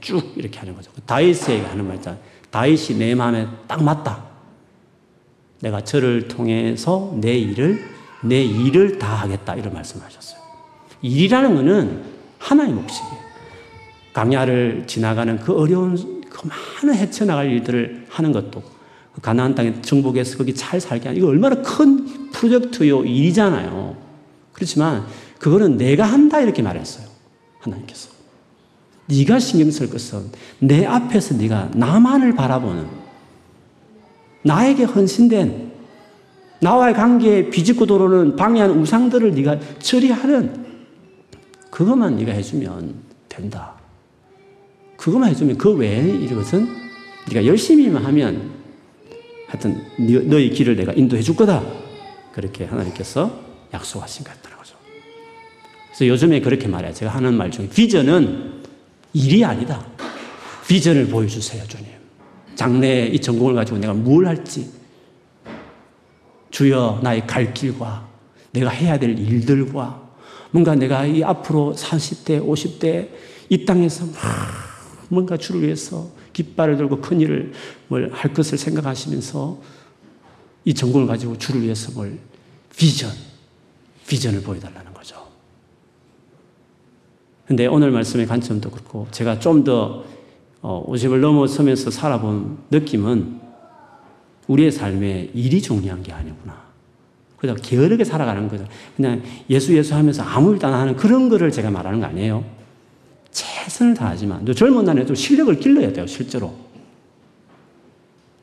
쭉 0.01 0.33
이렇게 0.37 0.59
하는 0.59 0.75
거죠. 0.75 0.91
다윗에게 1.07 1.67
하는 1.67 1.87
말이잖아요. 1.87 2.21
다윗이 2.51 2.99
내 2.99 3.15
마음에 3.15 3.47
딱 3.67 3.83
맞다. 3.83 4.25
내가 5.61 5.83
저를 5.83 6.29
통해서 6.29 7.15
내 7.21 7.37
일을 7.37 7.85
내 8.23 8.43
일을 8.43 8.99
다 8.99 9.15
하겠다. 9.15 9.55
이런 9.55 9.73
말씀하셨어요. 9.73 10.41
일이라는 11.03 11.55
것은 11.55 12.03
하나의 12.39 12.73
몫이에요. 12.73 13.19
강야를 14.13 14.85
지나가는 14.87 15.39
그 15.39 15.57
어려운 15.57 16.23
그 16.29 16.49
많은 16.49 16.99
헤쳐나갈 16.99 17.51
일들을 17.51 18.07
하는 18.09 18.33
것도 18.33 18.63
그 19.15 19.21
가나안 19.21 19.55
땅에 19.55 19.81
정복해서 19.81 20.39
거기 20.39 20.55
잘 20.55 20.81
살게 20.81 21.09
하는 21.09 21.19
이거 21.19 21.29
얼마나 21.29 21.63
큰 21.63 22.31
프로젝트요 22.33 23.05
일이잖아요. 23.05 23.97
그렇지만 24.53 25.07
그거는 25.39 25.77
내가 25.77 26.05
한다 26.05 26.41
이렇게 26.41 26.63
말했어요. 26.63 27.07
하나님께서. 27.61 28.18
네가 29.09 29.39
신경 29.39 29.71
쓸 29.71 29.89
것은 29.89 30.31
내 30.59 30.85
앞에서 30.85 31.35
네가 31.35 31.71
나만을 31.75 32.35
바라보는 32.35 32.87
나에게 34.43 34.85
헌신된 34.85 35.73
나와의 36.61 36.95
관계에 36.95 37.51
비집고 37.51 37.87
들어오는 37.87 38.37
방해하는 38.37 38.79
우상들을 38.81 39.35
네가 39.35 39.59
처리하는 39.79 40.67
그것만 41.71 42.17
네가 42.17 42.33
해주면 42.33 42.95
된다. 43.29 43.75
그것만 44.97 45.31
해주면 45.31 45.57
그 45.57 45.73
외의 45.73 46.25
이것은 46.25 46.69
네가 47.29 47.47
열심히만 47.47 48.05
하면 48.05 48.51
하여튼 49.47 49.83
너의 49.99 50.51
길을 50.51 50.77
내가 50.77 50.93
인도해 50.93 51.23
줄 51.23 51.37
거다. 51.37 51.63
그렇게 52.33 52.65
하나님께서 52.65 53.31
약속하신 53.73 54.25
것 54.25 54.35
같더라고요. 54.35 54.59
그래서 55.89 56.07
요즘에 56.07 56.41
그렇게 56.41 56.69
말해요. 56.69 56.93
제가 56.93 57.13
하는 57.13 57.35
말 57.35 57.51
중에 57.51 57.69
비전은 57.69 58.59
일이 59.13 59.45
아니다. 59.45 59.85
비전을 60.67 61.09
보여주세요, 61.09 61.65
주님. 61.67 61.87
장래에 62.55 63.07
이 63.09 63.21
전공을 63.21 63.55
가지고 63.55 63.79
내가 63.79 63.95
뭘 63.95 64.27
할지 64.27 64.71
주여 66.51 67.01
나의 67.03 67.27
갈 67.27 67.55
길과 67.55 68.09
내가 68.53 68.71
해야 68.71 68.99
될 68.99 69.17
일들과 69.19 70.09
뭔가 70.51 70.75
내가 70.75 71.07
이 71.07 71.23
앞으로 71.23 71.75
40대, 71.77 72.45
50대 72.45 73.09
이 73.49 73.65
땅에서 73.65 74.07
막 74.07 74.15
뭔가 75.09 75.37
주를 75.37 75.63
위해서 75.63 76.11
깃발을 76.33 76.77
들고 76.77 77.01
큰 77.01 77.21
일을 77.21 77.53
뭘 77.89 78.11
할 78.13 78.33
것을 78.33 78.59
생각하시면서 78.59 79.61
이 80.65 80.75
전공을 80.75 81.07
가지고 81.07 81.39
주를 81.39 81.63
위해서 81.63 81.93
뭘 81.93 82.19
비전, 82.77 83.11
비전을 84.07 84.43
보여달라는 84.43 84.93
거죠. 84.95 84.98
근데 87.49 87.67
오늘 87.67 87.91
말씀의 87.91 88.27
관점도 88.27 88.71
그렇고 88.71 89.09
제가 89.11 89.41
좀 89.41 89.65
더 89.65 90.05
50을 90.63 91.15
어, 91.15 91.17
넘어서면서 91.19 91.91
살아본 91.91 92.59
느낌은 92.71 93.41
우리의 94.49 94.73
삶에 94.73 95.31
일이 95.35 95.61
중요한 95.63 96.03
게 96.03 96.13
아니구나. 96.13 96.69
그냥 97.37 97.57
게으르게 97.63 98.05
살아가는 98.05 98.49
거죠. 98.49 98.67
그냥 98.97 99.23
예수 99.49 99.77
예수 99.77 99.95
하면서 99.95 100.23
아무 100.23 100.53
일도 100.53 100.67
안 100.67 100.75
하는 100.75 100.97
그런 100.97 101.29
거를 101.29 101.51
제가 101.53 101.71
말하는 101.71 102.01
거 102.01 102.07
아니에요. 102.07 102.45
최선을 103.31 103.95
다하지만 103.95 104.45
또 104.45 104.53
젊은 104.53 104.85
날에도 104.85 105.15
실력을 105.15 105.55
길러야 105.59 105.93
돼요, 105.93 106.07
실제로. 106.07 106.53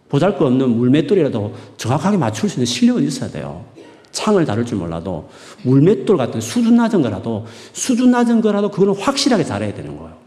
보잘 0.07 0.37
것 0.37 0.45
없는 0.45 0.69
물맷돌이라도 0.69 1.53
정확하게 1.77 2.17
맞출 2.17 2.47
수 2.49 2.55
있는 2.55 2.65
실력은 2.65 3.03
있어야 3.03 3.29
돼요. 3.29 3.65
창을 4.15 4.45
다룰 4.45 4.65
줄 4.65 4.77
몰라도 4.77 5.29
물맷돌 5.63 6.15
같은 6.15 6.39
수준 6.39 6.77
낮은 6.77 7.01
거라도 7.01 7.45
수준 7.73 8.11
낮은 8.11 8.39
거라도 8.39 8.71
그거는 8.71 8.95
확실하게 8.95 9.43
잘해야 9.43 9.73
되는 9.73 9.97
거예요. 9.97 10.17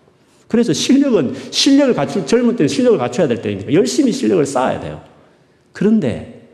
그래서 0.47 0.75
실력은 0.75 1.35
실력을 1.51 1.95
갖출 1.95 2.27
젊은 2.27 2.55
때는 2.55 2.69
실력을 2.69 2.99
갖춰야 2.99 3.27
될 3.27 3.41
때니까 3.41 3.73
열심히 3.73 4.13
실력을 4.13 4.45
쌓아야 4.45 4.79
돼요. 4.79 5.03
그런데 5.73 6.49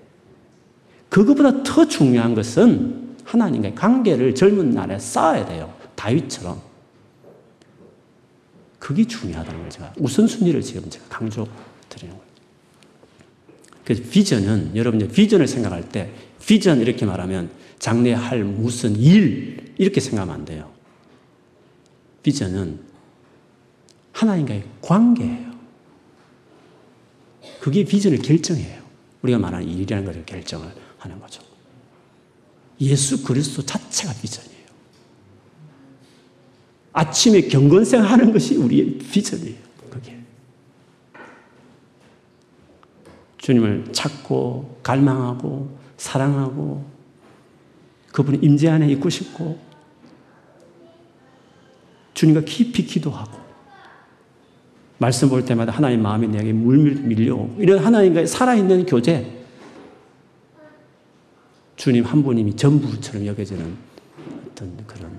그것보다 1.08 1.64
더 1.64 1.86
중요한 1.86 2.34
것은 2.34 3.16
하나님과의 3.24 3.74
관계를 3.74 4.34
젊은 4.34 4.70
날에 4.70 4.98
쌓아야 4.98 5.44
돼요. 5.44 5.72
다윗처럼. 5.96 6.60
그게 8.78 9.04
중요하다는 9.04 9.60
걸 9.60 9.70
제가 9.70 9.92
우선순위를 9.98 10.60
지금 10.62 10.88
제가 10.88 11.04
강조 11.08 11.48
드리는 11.88 12.14
거예요. 12.14 12.24
그래서 13.84 14.02
비전은 14.10 14.72
여러분 14.76 15.06
비전을 15.08 15.48
생각할 15.48 15.88
때 15.88 16.10
비전 16.46 16.80
이렇게 16.80 17.06
말하면 17.06 17.50
장래 17.78 18.12
할 18.12 18.44
무슨 18.44 18.96
일 18.96 19.74
이렇게 19.78 20.00
생각하면 20.00 20.34
안 20.34 20.44
돼요. 20.44 20.72
비전은 22.22 22.80
하나님과의 24.12 24.64
관계예요. 24.80 25.54
그게 27.60 27.84
비전을 27.84 28.18
결정해요. 28.18 28.82
우리가 29.22 29.38
말하는 29.38 29.68
일이라는 29.68 30.04
것을 30.04 30.24
결정을 30.26 30.70
하는 30.98 31.20
거죠. 31.20 31.42
예수 32.80 33.22
그리스도 33.22 33.64
자체가 33.64 34.12
비전이에요. 34.20 34.64
아침에 36.92 37.42
경건생 37.42 38.02
하는 38.02 38.32
것이 38.32 38.56
우리의 38.56 38.98
비전이에요. 38.98 39.58
그게. 39.90 40.18
주님을 43.38 43.92
찾고, 43.92 44.80
갈망하고, 44.82 45.83
사랑하고, 45.96 46.84
그분의 48.12 48.40
임재 48.42 48.68
안에 48.68 48.88
있고 48.92 49.08
싶고, 49.08 49.58
주님과 52.14 52.42
깊이 52.42 52.84
기도하고, 52.84 53.38
말씀 54.98 55.28
볼 55.28 55.44
때마다 55.44 55.72
하나님 55.72 56.02
마음이 56.02 56.28
내게 56.28 56.52
물밀 56.52 57.02
밀려오고, 57.02 57.60
이런 57.60 57.84
하나님과의 57.84 58.26
살아있는 58.26 58.86
교제, 58.86 59.44
주님 61.76 62.04
한 62.04 62.22
분님이 62.22 62.56
전부처럼 62.56 63.26
여겨지는 63.26 63.76
어떤 64.46 64.86
그런 64.86 65.10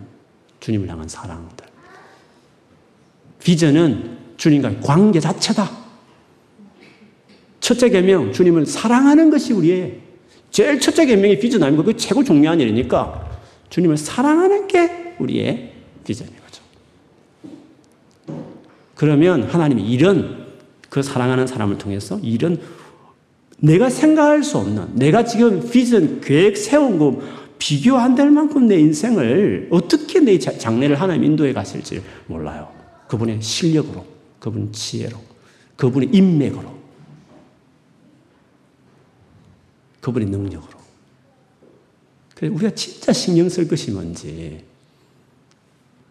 주님을 0.59 0.87
향한 0.87 1.07
사랑들. 1.07 1.67
비전은 3.43 4.17
주님과의 4.37 4.81
관계 4.81 5.19
자체다. 5.19 5.69
첫째 7.59 7.89
계명 7.89 8.31
주님을 8.31 8.65
사랑하는 8.65 9.29
것이 9.29 9.53
우리의 9.53 10.01
제일 10.55 10.79
첫째 10.79 11.05
계명이 11.05 11.37
비전 11.39 11.63
아니고 11.63 11.83
그 11.83 11.97
최고 11.97 12.23
중요한 12.23 12.61
일이니까 12.61 13.29
주님을 13.69 13.97
사랑하는 13.97 14.69
게 14.69 15.15
우리의 15.19 15.73
비전인 16.05 16.31
거죠. 16.33 16.63
그러면 18.95 19.43
하나님이 19.43 19.83
이런 19.83 20.45
그 20.89 21.03
사랑하는 21.03 21.45
사람을 21.45 21.77
통해서 21.77 22.21
이런 22.23 22.61
내가 23.57 23.89
생각할 23.89 24.45
수 24.45 24.57
없는, 24.57 24.95
내가 24.95 25.25
지금 25.25 25.69
비전, 25.69 26.21
계획 26.21 26.55
세운 26.55 26.99
거 26.99 27.21
비교 27.59 27.97
안 27.97 28.15
될 28.15 28.31
만큼 28.31 28.65
내 28.65 28.79
인생을 28.79 29.67
어떻게 29.71 30.21
내 30.21 30.39
장래를 30.39 31.01
하나님 31.01 31.25
인도해 31.25 31.51
가실지 31.51 32.01
몰라요. 32.27 32.69
그분의 33.09 33.41
실력으로, 33.41 34.05
그분 34.39 34.71
지혜로, 34.71 35.17
그분의 35.75 36.11
인맥으로, 36.13 36.84
그분의 40.05 40.29
능력으로. 40.29 40.77
그래서 42.35 42.53
우리가 42.53 42.75
진짜 42.75 43.11
신경 43.11 43.49
쓸 43.49 43.67
것이 43.67 43.89
뭔지, 43.89 44.63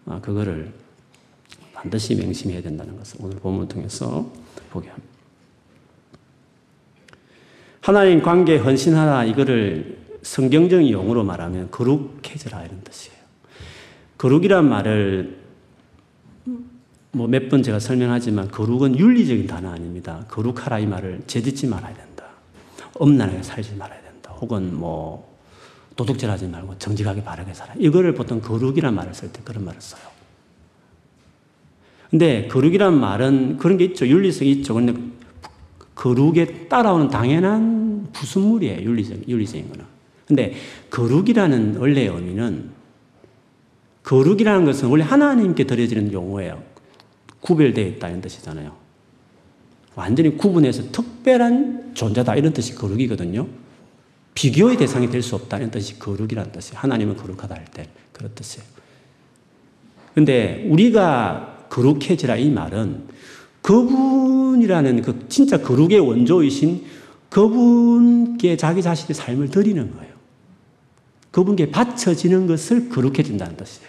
아, 0.06 0.20
그거를 0.20 0.72
반드시 1.72 2.16
명심해야 2.16 2.60
된다는 2.60 2.96
것을 2.98 3.18
오늘 3.20 3.36
본문 3.38 3.68
통해서 3.68 4.28
보게 4.70 4.88
합니다. 4.88 5.08
하나님 7.82 8.20
관계에 8.20 8.56
헌신하라 8.58 9.26
이거를 9.26 9.98
성경적인 10.22 10.90
용어로 10.90 11.22
말하면 11.22 11.70
거룩해져라 11.70 12.64
이런 12.64 12.82
뜻이에요. 12.82 13.16
거룩이란 14.18 14.68
말을 14.68 15.38
뭐 17.12 17.28
몇 17.28 17.48
번 17.48 17.62
제가 17.62 17.78
설명하지만 17.78 18.50
거룩은 18.50 18.98
윤리적인 18.98 19.46
단어 19.46 19.70
아닙니다. 19.70 20.24
거룩하라 20.28 20.80
이 20.80 20.86
말을 20.86 21.22
죄짓지 21.28 21.68
말아야 21.68 21.94
된다. 21.94 22.13
엄난하게 22.96 23.42
살지 23.42 23.74
말아야 23.76 24.00
된다. 24.02 24.30
혹은 24.40 24.74
뭐 24.74 25.34
도둑질하지 25.96 26.48
말고 26.48 26.78
정직하게 26.78 27.22
바르게 27.22 27.54
살아. 27.54 27.74
이거를 27.78 28.14
보통 28.14 28.40
거룩이란 28.40 28.94
말을 28.94 29.14
쓸 29.14 29.32
때 29.32 29.40
그런 29.44 29.64
말을 29.64 29.80
써요. 29.80 30.02
근데 32.10 32.46
거룩이란 32.48 32.98
말은 32.98 33.58
그런 33.58 33.76
게 33.76 33.84
있죠. 33.86 34.06
윤리성이 34.06 34.50
있죠. 34.52 34.74
근데 34.74 34.94
거룩에 35.94 36.68
따라오는 36.68 37.08
당연한 37.08 38.08
부순물이에요. 38.12 38.82
윤리적, 38.82 39.28
윤리적인 39.28 39.68
거는. 39.68 39.84
근데 40.26 40.54
거룩이라는 40.90 41.76
원래의 41.76 42.08
의미는 42.08 42.70
거룩이라는 44.02 44.64
것은 44.64 44.88
원래 44.88 45.02
하나님께 45.02 45.64
드려지는 45.64 46.12
용어예요. 46.12 46.62
구별되어 47.40 47.86
있다는 47.86 48.20
뜻이잖아요. 48.20 48.83
완전히 49.96 50.36
구분해서 50.36 50.90
특별한 50.90 51.92
존재다 51.94 52.36
이런 52.36 52.52
뜻이 52.52 52.74
거룩이거든요. 52.74 53.46
비교의 54.34 54.76
대상이 54.76 55.08
될 55.10 55.22
수 55.22 55.36
없다는 55.36 55.70
뜻이 55.70 55.98
거룩이라는 55.98 56.50
뜻이에요. 56.52 56.78
하나님은 56.80 57.16
거룩하다 57.16 57.54
할 57.54 57.64
때 57.72 57.88
그런 58.12 58.34
뜻이에요. 58.34 58.66
근데 60.14 60.66
우리가 60.68 61.66
거룩해지라 61.70 62.36
이 62.36 62.50
말은 62.50 63.04
그분이라는 63.62 65.02
그 65.02 65.26
진짜 65.28 65.58
거룩의 65.58 66.00
원조이신 66.00 66.84
그분께 67.30 68.56
자기 68.56 68.82
자신의 68.82 69.14
삶을 69.14 69.50
드리는 69.50 69.90
거예요. 69.92 70.14
그분께 71.30 71.70
바쳐지는 71.70 72.46
것을 72.46 72.88
거룩해진다는 72.90 73.56
뜻이에요. 73.56 73.88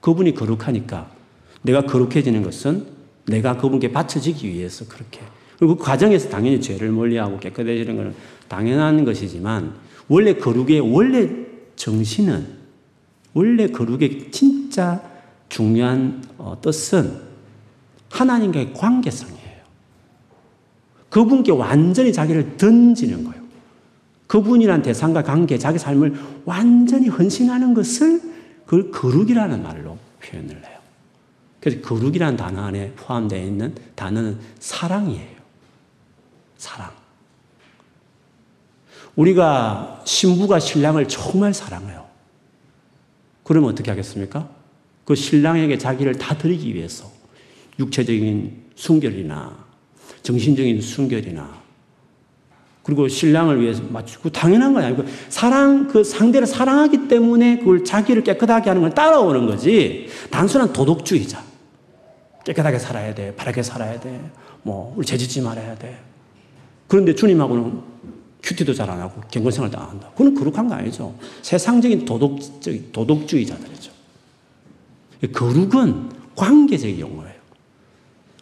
그분이 0.00 0.34
거룩하니까 0.34 1.10
내가 1.62 1.82
거룩해지는 1.86 2.42
것은 2.42 2.86
내가 3.26 3.56
그분께 3.56 3.92
바쳐지기 3.92 4.48
위해서 4.48 4.84
그렇게. 4.86 5.20
그리고 5.58 5.76
그 5.76 5.84
과정에서 5.84 6.28
당연히 6.28 6.60
죄를 6.60 6.90
멀리하고 6.90 7.38
깨끗해지는 7.38 7.96
것은 7.96 8.14
당연한 8.48 9.04
것이지만 9.04 9.74
원래 10.08 10.34
거룩의 10.34 10.80
원래 10.80 11.28
정신은 11.76 12.46
원래 13.34 13.68
거룩의 13.68 14.30
진짜 14.30 15.00
중요한 15.48 16.22
어, 16.38 16.58
뜻은 16.60 17.20
하나님과의 18.10 18.74
관계성이에요. 18.74 19.42
그분께 21.08 21.52
완전히 21.52 22.12
자기를 22.12 22.56
던지는 22.56 23.24
거예요. 23.24 23.42
그분이란 24.26 24.82
대상과 24.82 25.22
관계, 25.22 25.58
자기 25.58 25.78
삶을 25.78 26.14
완전히 26.44 27.08
헌신하는 27.08 27.74
것을 27.74 28.20
그걸 28.64 28.90
거룩이라는 28.90 29.62
말로 29.62 29.98
표현을 30.22 30.56
해요. 30.56 30.71
그래서 31.62 31.80
거룩이라는 31.80 32.36
단어 32.36 32.60
안에 32.62 32.90
포함되어 32.96 33.40
있는 33.40 33.72
단어는 33.94 34.40
사랑이에요. 34.58 35.42
사랑. 36.58 36.90
우리가 39.14 40.02
신부가 40.04 40.58
신랑을 40.58 41.06
정말 41.06 41.54
사랑해요. 41.54 42.08
그러면 43.44 43.70
어떻게 43.70 43.92
하겠습니까? 43.92 44.48
그 45.04 45.14
신랑에게 45.14 45.78
자기를 45.78 46.18
다 46.18 46.36
드리기 46.36 46.74
위해서 46.74 47.08
육체적인 47.78 48.64
순결이나 48.74 49.56
정신적인 50.24 50.80
순결이나 50.80 51.62
그리고 52.82 53.06
신랑을 53.06 53.60
위해서 53.60 53.84
맞추고 53.88 54.30
당연한 54.30 54.74
거 54.74 54.80
아니고 54.80 55.04
사랑 55.28 55.86
그 55.86 56.02
상대를 56.02 56.48
사랑하기 56.48 57.06
때문에 57.06 57.58
그걸 57.58 57.84
자기를 57.84 58.24
깨끗하게 58.24 58.70
하는 58.70 58.82
걸 58.82 58.90
따라오는 58.92 59.46
거지 59.46 60.08
단순한 60.30 60.72
도덕주의자 60.72 61.51
깨끗하게 62.44 62.78
살아야 62.78 63.14
돼 63.14 63.34
바르게 63.36 63.62
살아야 63.62 63.98
돼 64.00 64.20
뭐 64.64 64.94
우리 64.96 65.04
죄짓지 65.06 65.40
말아야 65.40 65.76
돼 65.76 66.00
그런데 66.88 67.14
주님하고는 67.14 67.82
큐티도 68.42 68.74
잘 68.74 68.90
안 68.90 69.00
하고 69.00 69.20
경건생활도 69.30 69.78
안 69.78 69.88
한다. 69.90 70.10
그건 70.16 70.34
거룩한 70.34 70.66
거 70.68 70.74
아니죠. 70.74 71.16
세상적인 71.42 72.04
도덕적, 72.04 72.92
도덕주의자들이죠. 72.92 73.92
거룩은 75.32 76.10
관계적 76.34 76.98
용어예요. 76.98 77.40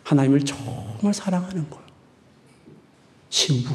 하나님을 0.02 0.44
정말 0.44 1.12
사랑하는 1.12 1.68
거예요. 1.68 1.84
신부, 3.28 3.74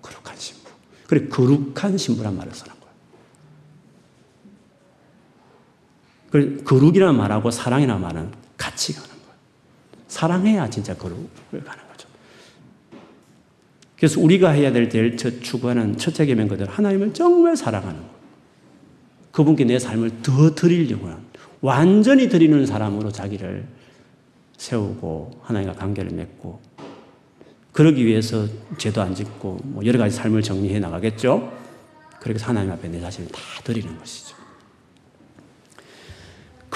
거룩한 0.00 0.34
신부. 0.38 0.70
그래, 1.06 1.28
거룩한 1.28 1.98
신부란 1.98 2.36
말을 2.36 2.52
쓰는 2.54 2.72
거예요. 2.80 2.94
그래, 6.30 6.62
거룩이라는 6.64 7.14
말하고 7.16 7.50
사랑이라는 7.50 8.00
말은 8.00 8.32
같이 8.56 8.94
가는. 8.94 9.15
사랑해야 10.08 10.68
진짜 10.70 10.94
거룩을 10.96 11.64
가는 11.64 11.88
거죠. 11.88 12.08
그래서 13.96 14.20
우리가 14.20 14.50
해야 14.50 14.72
될 14.72 14.88
제일 14.90 15.16
첫 15.16 15.40
추구하는 15.42 15.96
첫째 15.96 16.26
계명 16.26 16.48
그대로 16.48 16.70
하나님을 16.70 17.14
정말 17.14 17.56
사랑하는 17.56 17.96
거예요. 17.96 18.16
그분께 19.32 19.64
내 19.64 19.78
삶을 19.78 20.22
더 20.22 20.54
드리려고 20.54 21.06
하는 21.06 21.18
완전히 21.60 22.28
드리는 22.28 22.64
사람으로 22.64 23.10
자기를 23.10 23.66
세우고 24.56 25.40
하나님과 25.42 25.74
관계를 25.74 26.12
맺고 26.12 26.60
그러기 27.72 28.06
위해서 28.06 28.46
죄도 28.78 29.02
안 29.02 29.14
짓고 29.14 29.58
뭐 29.64 29.84
여러 29.84 29.98
가지 29.98 30.16
삶을 30.16 30.42
정리해 30.42 30.78
나가겠죠. 30.78 31.52
그렇게 32.20 32.42
하나님 32.42 32.72
앞에 32.72 32.88
내 32.88 33.00
자신을 33.00 33.30
다 33.30 33.40
드리는 33.64 33.98
것이죠. 33.98 34.45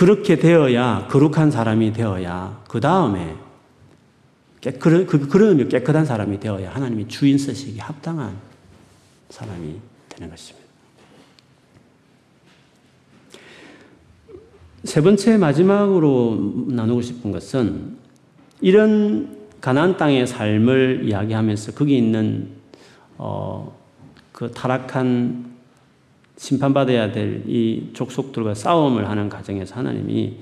그렇게 0.00 0.36
되어야 0.36 1.08
거룩한 1.10 1.50
사람이 1.50 1.92
되어야 1.92 2.64
그 2.66 2.80
다음에 2.80 3.36
그, 4.62 5.04
그런 5.28 5.68
깨끗한 5.68 6.06
사람이 6.06 6.40
되어야 6.40 6.70
하나님이 6.70 7.06
주인 7.06 7.36
쓰시기 7.36 7.78
합당한 7.80 8.34
사람이 9.28 9.78
되는 10.08 10.30
것입니다. 10.30 10.66
세 14.84 15.02
번째 15.02 15.36
마지막으로 15.36 16.64
나누고 16.68 17.02
싶은 17.02 17.30
것은 17.30 17.98
이런 18.62 19.36
가나안 19.60 19.98
땅의 19.98 20.26
삶을 20.26 21.02
이야기하면서 21.04 21.72
거기 21.72 21.98
있는 21.98 22.48
어, 23.18 23.78
그 24.32 24.50
타락한 24.50 25.49
심판받아야 26.40 27.12
될 27.12 27.44
이 27.46 27.90
족속들과 27.92 28.54
싸움을 28.54 29.08
하는 29.10 29.28
과정에서 29.28 29.74
하나님이 29.76 30.36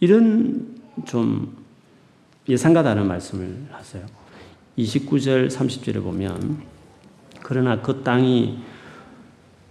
이런 0.00 0.76
좀 1.04 1.54
예상과 2.48 2.82
다른 2.82 3.06
말씀을 3.06 3.66
하세요. 3.70 4.06
29절 4.78 5.50
30절에 5.50 6.02
보면 6.02 6.62
그러나 7.42 7.82
그 7.82 8.02
땅이 8.02 8.60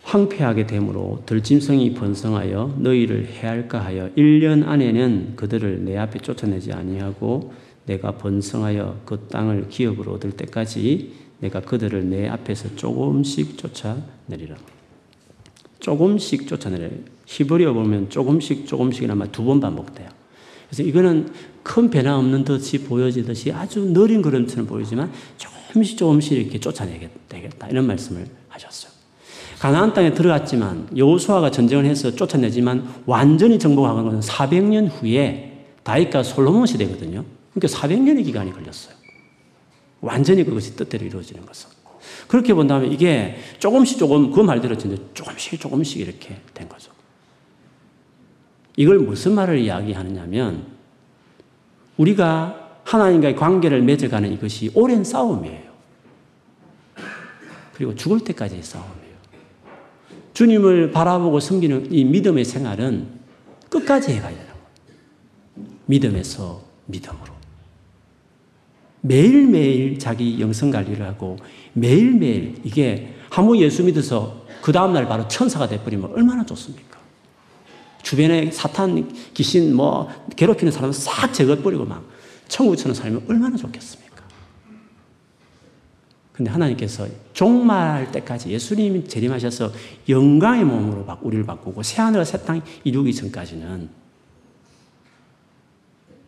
황폐하게 0.03 0.67
되므로 0.67 1.23
들짐승이 1.25 1.95
번성하여 1.95 2.75
너희를 2.77 3.25
해할까 3.25 3.83
하여 3.83 4.11
1년 4.15 4.67
안에는 4.67 5.35
그들을 5.35 5.83
내 5.83 5.97
앞에 5.97 6.19
쫓아내지 6.19 6.73
아니하고 6.73 7.53
내가 7.87 8.11
번성하여 8.17 9.01
그 9.03 9.27
땅을 9.31 9.69
기업으로 9.69 10.13
얻을 10.13 10.31
때까지 10.31 11.24
내가 11.39 11.61
그들을 11.61 12.09
내 12.09 12.27
앞에서 12.27 12.75
조금씩 12.75 13.57
쫓아내리라. 13.57 14.55
조금씩 15.79 16.47
쫓아내려. 16.47 16.89
히브리어 17.25 17.73
보면 17.73 18.09
조금씩 18.09 18.67
조금씩이 18.67 19.09
아마 19.09 19.25
두 19.25 19.43
번 19.43 19.59
반복돼요. 19.59 20.09
그래서 20.69 20.83
이거는 20.83 21.31
큰 21.63 21.89
변화 21.89 22.17
없는 22.17 22.43
듯이 22.43 22.83
보여지듯이 22.83 23.51
아주 23.51 23.81
느린 23.93 24.21
걸음처럼 24.21 24.65
보이지만 24.67 25.11
조금씩 25.37 25.97
조금씩 25.97 26.33
이렇게 26.33 26.59
쫓아내게 26.59 27.09
되겠다. 27.29 27.67
이런 27.67 27.85
말씀을 27.85 28.25
하셨어요. 28.49 28.91
가나안 29.59 29.93
땅에 29.93 30.13
들어갔지만 30.13 30.89
여호수아가 30.95 31.49
전쟁을 31.51 31.85
해서 31.85 32.11
쫓아내지만 32.11 32.87
완전히 33.05 33.57
정복한 33.59 34.03
것은 34.03 34.19
400년 34.19 34.89
후에 34.91 35.65
다윗과 35.83 36.23
솔로몬 36.23 36.65
시대거든요. 36.65 37.23
그러니까 37.53 37.79
400년의 37.79 38.25
기간이 38.25 38.51
걸렸어요. 38.51 38.94
완전히 40.05 40.43
그것이 40.43 40.75
뜻대로 40.75 41.05
이루어지는 41.05 41.45
것은. 41.45 41.69
그렇게 42.27 42.53
본다면 42.53 42.91
이게 42.91 43.37
조금씩 43.59 43.97
조금 43.97 44.31
그 44.31 44.39
말대로 44.39 44.77
진짜 44.77 45.01
조금씩 45.13 45.59
조금씩 45.59 45.99
이렇게 45.99 46.37
된 46.53 46.69
거죠. 46.69 46.91
이걸 48.77 48.99
무슨 48.99 49.33
말을 49.33 49.59
이야기하느냐면 49.59 50.67
우리가 51.97 52.79
하나님과의 52.83 53.35
관계를 53.35 53.81
맺어가는 53.81 54.31
이것이 54.33 54.71
오랜 54.75 55.03
싸움이에요. 55.03 55.65
그리고 57.73 57.95
죽을 57.95 58.19
때까지의 58.19 58.63
싸움이에요. 58.63 59.15
주님을 60.33 60.91
바라보고 60.91 61.39
섬기는 61.39 61.91
이 61.91 62.03
믿음의 62.03 62.45
생활은 62.45 63.07
끝까지 63.69 64.11
해가야 64.13 64.31
되는 64.31 64.45
거예요. 64.45 65.69
믿음에서 65.85 66.61
믿음으로. 66.85 67.34
매일매일 69.05 69.99
자기 69.99 70.39
영성 70.41 70.71
관리를 70.71 71.05
하고 71.05 71.37
매일매일 71.73 72.55
이게 72.63 73.13
한번 73.29 73.59
예수 73.59 73.83
믿어서 73.83 74.45
그 74.61 74.71
다음날 74.71 75.07
바로 75.07 75.27
천사가 75.27 75.67
돼버리면 75.67 76.11
얼마나 76.13 76.43
좋습니까? 76.45 76.99
주변에 78.01 78.51
사탄, 78.51 79.11
귀신, 79.33 79.75
뭐, 79.75 80.09
괴롭히는 80.35 80.71
사람을 80.71 80.93
싹 80.93 81.33
제거해버리고 81.33 81.85
막 81.85 82.03
천국처럼 82.47 82.95
살면 82.95 83.25
얼마나 83.29 83.57
좋겠습니까? 83.57 84.23
근데 86.31 86.51
하나님께서 86.51 87.07
종말 87.33 88.11
때까지 88.11 88.49
예수님이 88.49 89.07
재림하셔서 89.07 89.71
영광의 90.09 90.65
몸으로 90.65 91.05
우리를 91.21 91.45
바꾸고 91.45 91.81
새하늘과 91.83 92.25
새 92.25 92.37
땅 92.39 92.61
이루기 92.83 93.13
전까지는 93.13 93.89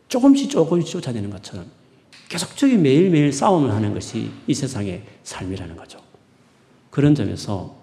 조금씩 0.08 0.50
조금씩 0.50 0.90
쫓아내는 0.90 1.30
것처럼 1.30 1.77
계속적인 2.30 2.82
매일매일 2.82 3.32
싸움을 3.32 3.72
하는 3.72 3.94
것이 3.94 4.32
이 4.48 4.54
세상의 4.54 5.04
삶이라는 5.24 5.76
거죠. 5.76 6.00
그런 6.90 7.16
점에서 7.16 7.76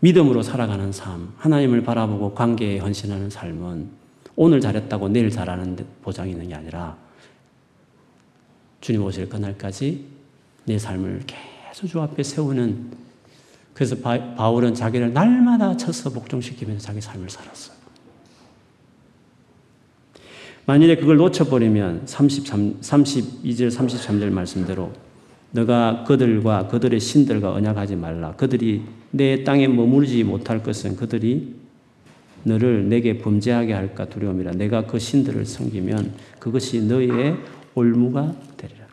믿음으로 0.00 0.42
살아가는 0.42 0.90
삶, 0.90 1.32
하나님을 1.36 1.82
바라보고 1.82 2.34
관계에 2.34 2.78
헌신하는 2.78 3.30
삶은 3.30 3.88
오늘 4.34 4.60
잘했다고 4.60 5.08
내일 5.10 5.30
잘하는 5.30 5.76
보장이 6.02 6.32
있는 6.32 6.48
게 6.48 6.54
아니라 6.54 6.96
주님 8.80 9.04
오실 9.04 9.28
그날까지 9.28 10.06
내 10.64 10.78
삶을 10.78 11.22
계속 11.26 11.86
주 11.86 12.00
앞에 12.00 12.22
세우는 12.22 12.90
그래서 13.74 13.96
바, 13.96 14.18
울은 14.50 14.74
자기를 14.74 15.12
날마다 15.12 15.76
쳐서 15.76 16.10
복종시키면서 16.10 16.84
자기 16.84 17.00
삶을 17.00 17.30
살았어요. 17.30 17.81
만일에 20.66 20.96
그걸 20.96 21.16
놓쳐버리면 21.16 22.02
33, 22.06 22.80
32절, 22.80 23.70
33절 23.70 24.30
말씀대로 24.30 24.92
너가 25.50 26.04
그들과 26.06 26.68
그들의 26.68 26.98
신들과 27.00 27.52
언약하지 27.52 27.96
말라. 27.96 28.32
그들이 28.36 28.82
내 29.10 29.44
땅에 29.44 29.68
머무르지 29.68 30.22
못할 30.24 30.62
것은 30.62 30.96
그들이 30.96 31.54
너를 32.44 32.88
내게 32.88 33.18
범죄하게 33.18 33.72
할까 33.72 34.06
두려움이라. 34.06 34.52
내가 34.52 34.86
그 34.86 34.98
신들을 34.98 35.44
섬기면 35.44 36.14
그것이 36.38 36.82
너희의 36.82 37.36
올무가 37.74 38.34
되리라. 38.56 38.86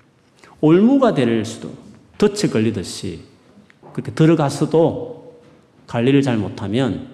올무가 0.62 1.14
될 1.14 1.46
수도 1.46 1.72
덫에 2.18 2.50
걸리듯이 2.52 3.22
그렇게 3.94 4.12
들어가서도 4.12 5.40
관리를 5.88 6.22
잘 6.22 6.38
못하면 6.38 7.08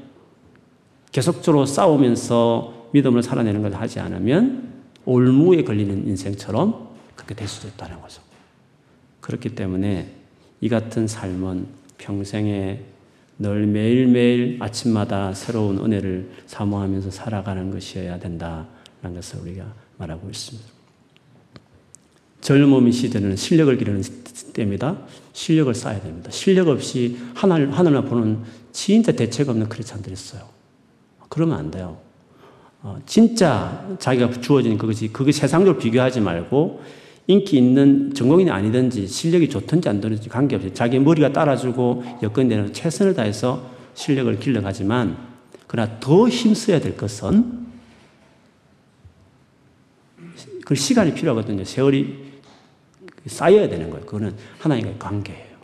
계속적으로 1.12 1.66
싸우면서 1.66 2.75
믿음을 2.96 3.22
살아내는 3.22 3.62
걸 3.62 3.74
하지 3.74 4.00
않으면 4.00 4.74
올무에 5.04 5.64
걸리는 5.64 6.08
인생처럼 6.08 6.96
그렇게 7.16 7.36
될 7.36 7.48
수도 7.48 7.68
있다는 7.68 8.02
거죠. 8.02 8.22
그렇기 9.20 9.50
때문에 9.50 10.12
이 10.62 10.70
같은 10.70 11.06
삶은 11.06 11.68
평생에 11.98 12.80
늘 13.38 13.68
매일매일 13.68 14.58
아침마다 14.62 15.34
새로운 15.34 15.78
은혜를 15.80 16.30
사모하면서 16.48 17.12
살아가는 17.12 17.70
것이어야 17.70 18.18
된다는 18.20 18.66
것을 19.02 19.42
우리가 19.42 19.74
말하고 19.98 20.30
있습니다. 20.30 20.70
젊음의 22.40 22.94
시대는 22.94 23.36
실력을 23.36 23.76
기르는 23.76 24.04
때입니다. 24.54 25.02
실력을 25.34 25.74
쌓아야 25.74 26.00
됩니다. 26.00 26.32
실력 26.32 26.70
없이 26.70 27.18
하늘, 27.34 27.74
하늘만 27.74 28.06
보는 28.06 28.44
진짜 28.72 29.12
대책 29.12 29.50
없는 29.50 29.68
크리스찬들이 29.68 30.14
있어요. 30.14 30.48
그러면 31.28 31.58
안 31.58 31.72
돼요. 31.72 32.05
어, 32.88 33.00
진짜 33.08 33.84
자기가 33.98 34.30
주어진 34.42 34.78
그것이, 34.78 35.08
그게 35.08 35.32
세상적으로 35.32 35.80
비교하지 35.80 36.22
말고 36.22 36.84
인기 37.26 37.58
있는 37.58 38.14
전공인이 38.14 38.52
아니든지 38.52 39.08
실력이 39.08 39.50
좋든지 39.50 39.90
안 39.90 40.00
좋든지 40.00 40.30
관계없이 40.30 40.72
자기 40.72 41.00
머리가 41.00 41.34
따라주고 41.34 42.04
여건되는 42.22 42.74
최선을 42.74 43.16
다해서 43.16 43.72
실력을 43.96 44.38
길러가지만 44.40 45.18
그러나 45.66 46.00
더 46.00 46.30
힘써야 46.30 46.80
될 46.80 46.96
것은 46.96 47.66
그 50.64 50.76
시간이 50.76 51.16
필요하거든요. 51.16 51.64
세월이 51.64 52.24
쌓여야 53.26 53.68
되는 53.68 53.90
거예요. 53.90 54.06
그거는 54.06 54.36
하나님과의 54.60 55.00
관계예요. 55.00 55.56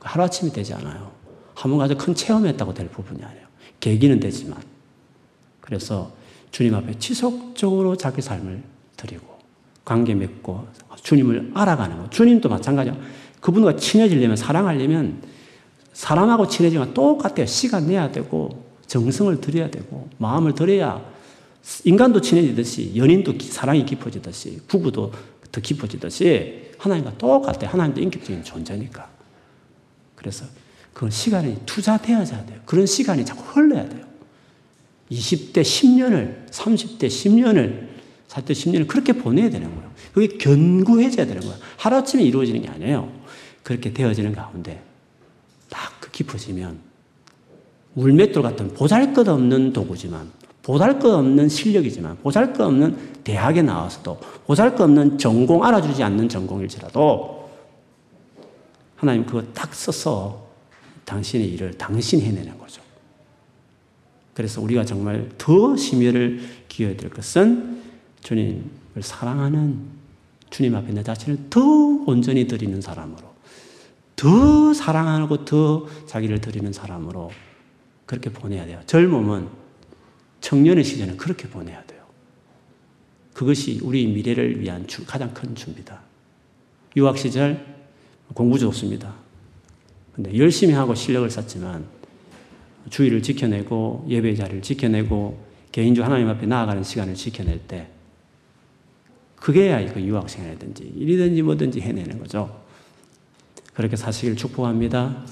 하루아침이 0.00 0.50
되지 0.50 0.74
않아요. 0.74 1.12
한 1.54 1.70
번 1.70 1.78
가서 1.78 1.96
큰 1.96 2.16
체험했다고 2.16 2.74
될 2.74 2.88
부분이 2.88 3.22
아니에요. 3.22 3.46
계기는 3.78 4.18
되지만. 4.18 4.60
그래서 5.60 6.20
주님 6.52 6.74
앞에 6.74 6.98
지속적으로 6.98 7.96
자기 7.96 8.22
삶을 8.22 8.62
드리고 8.96 9.26
관계 9.84 10.14
맺고 10.14 10.68
주님을 11.02 11.50
알아가는 11.54 11.96
거. 11.98 12.10
주님도 12.10 12.48
마찬가지야. 12.48 12.96
그분과 13.40 13.76
친해지려면 13.76 14.36
사랑하려면 14.36 15.22
사람하고 15.92 16.46
친해지면 16.46 16.94
똑같아요. 16.94 17.46
시간 17.46 17.88
내야 17.88 18.12
되고 18.12 18.64
정성을 18.86 19.40
들여야 19.40 19.70
되고 19.70 20.08
마음을 20.18 20.54
들여야 20.54 21.02
인간도 21.84 22.20
친해지듯이 22.20 22.92
연인도 22.96 23.34
사랑이 23.40 23.84
깊어지듯이 23.84 24.60
부부도 24.68 25.12
더 25.50 25.60
깊어지듯이 25.60 26.70
하나님과 26.78 27.18
똑같아요. 27.18 27.70
하나님도 27.70 28.00
인격적인 28.00 28.44
존재니까. 28.44 29.08
그래서 30.14 30.44
그 30.92 31.10
시간이 31.10 31.62
투자되어야 31.66 32.24
돼요. 32.24 32.60
그런 32.66 32.86
시간이 32.86 33.24
자꾸 33.24 33.42
흘러야 33.42 33.88
돼요. 33.88 34.11
20대 35.12 35.62
10년을, 35.62 36.48
30대 36.50 37.06
10년을, 37.06 37.88
40대 38.28 38.52
10년을 38.52 38.86
그렇게 38.86 39.12
보내야 39.12 39.50
되는 39.50 39.68
거예요. 39.74 39.90
그게 40.12 40.38
견고해져야 40.38 41.26
되는 41.26 41.40
거예요. 41.42 41.56
하루아침에 41.76 42.22
이루어지는 42.22 42.62
게 42.62 42.68
아니에요. 42.68 43.12
그렇게 43.62 43.92
되어지는 43.92 44.32
가운데 44.32 44.82
딱 45.68 46.02
그 46.02 46.10
깊어지면 46.10 46.78
물맷돌 47.94 48.42
같은 48.42 48.74
보잘 48.74 49.14
것 49.14 49.28
없는 49.28 49.72
도구지만 49.72 50.30
보잘 50.62 50.98
것 50.98 51.14
없는 51.14 51.48
실력이지만 51.48 52.18
보잘 52.18 52.52
것 52.52 52.64
없는 52.64 53.22
대학에 53.22 53.62
나와서도 53.62 54.18
보잘 54.46 54.74
것 54.74 54.84
없는 54.84 55.18
전공 55.18 55.64
알아주지 55.64 56.02
않는 56.02 56.28
전공일지라도 56.28 57.50
하나님 58.96 59.24
그거 59.24 59.42
딱 59.54 59.72
써서 59.74 60.48
당신의 61.04 61.48
일을 61.52 61.78
당신이 61.78 62.22
해내는 62.22 62.58
거죠. 62.58 62.81
그래서 64.34 64.60
우리가 64.60 64.84
정말 64.84 65.28
더 65.38 65.76
심혈을 65.76 66.40
기해야 66.68 66.96
될 66.96 67.10
것은 67.10 67.82
주님을 68.22 68.62
사랑하는 69.02 69.78
주님 70.50 70.74
앞에 70.74 70.92
내 70.92 71.02
자신을 71.02 71.50
더 71.50 71.60
온전히 72.06 72.46
드리는 72.46 72.80
사람으로 72.80 73.32
더 74.16 74.72
사랑하고 74.74 75.44
더 75.44 75.86
자기를 76.06 76.40
드리는 76.40 76.72
사람으로 76.72 77.30
그렇게 78.06 78.30
보내야 78.30 78.66
돼요. 78.66 78.80
젊음은 78.86 79.48
청년의 80.40 80.84
시절은 80.84 81.16
그렇게 81.16 81.48
보내야 81.48 81.82
돼요. 81.84 82.02
그것이 83.32 83.80
우리 83.82 84.06
미래를 84.06 84.60
위한 84.60 84.86
가장 85.06 85.32
큰 85.32 85.54
준비다. 85.54 86.00
유학 86.96 87.16
시절 87.16 87.64
공부 88.34 88.58
좋습니다. 88.58 89.14
근데 90.14 90.36
열심히 90.36 90.74
하고 90.74 90.94
실력을 90.94 91.28
쌓지만 91.30 91.86
주의를 92.90 93.22
지켜내고 93.22 94.06
예배 94.08 94.34
자리를 94.34 94.62
지켜내고 94.62 95.38
개인주 95.72 96.02
하나님 96.02 96.28
앞에 96.28 96.46
나아가는 96.46 96.82
시간을 96.82 97.14
지켜낼 97.14 97.60
때 97.60 97.88
그게야 99.36 99.92
그 99.92 100.00
유학생이라든지 100.00 100.92
일이든지 100.96 101.42
뭐든지 101.42 101.80
해내는 101.80 102.18
거죠. 102.18 102.62
그렇게 103.74 103.96
사시길 103.96 104.36
축복합니다. 104.36 105.24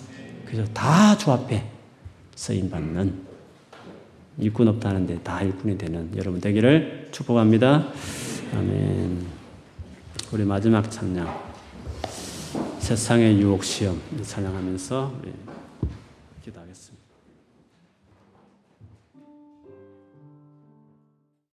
그래서 0.47 0.65
다 0.73 1.17
주 1.17 1.31
앞에 1.31 1.65
쓰임 2.35 2.71
받는 2.71 3.15
일꾼 4.39 4.67
없다는데 4.69 5.21
다 5.23 5.43
일꾼이 5.43 5.77
되는 5.77 6.11
여러분 6.17 6.41
되기를 6.41 7.09
축복합니다. 7.13 7.89
아멘. 8.55 9.27
우리 10.33 10.45
마지막 10.45 10.91
찬양 10.91 11.51
세상의 12.79 13.39
유혹 13.41 13.63
시험 13.63 14.01
찬양하면서 14.23 15.15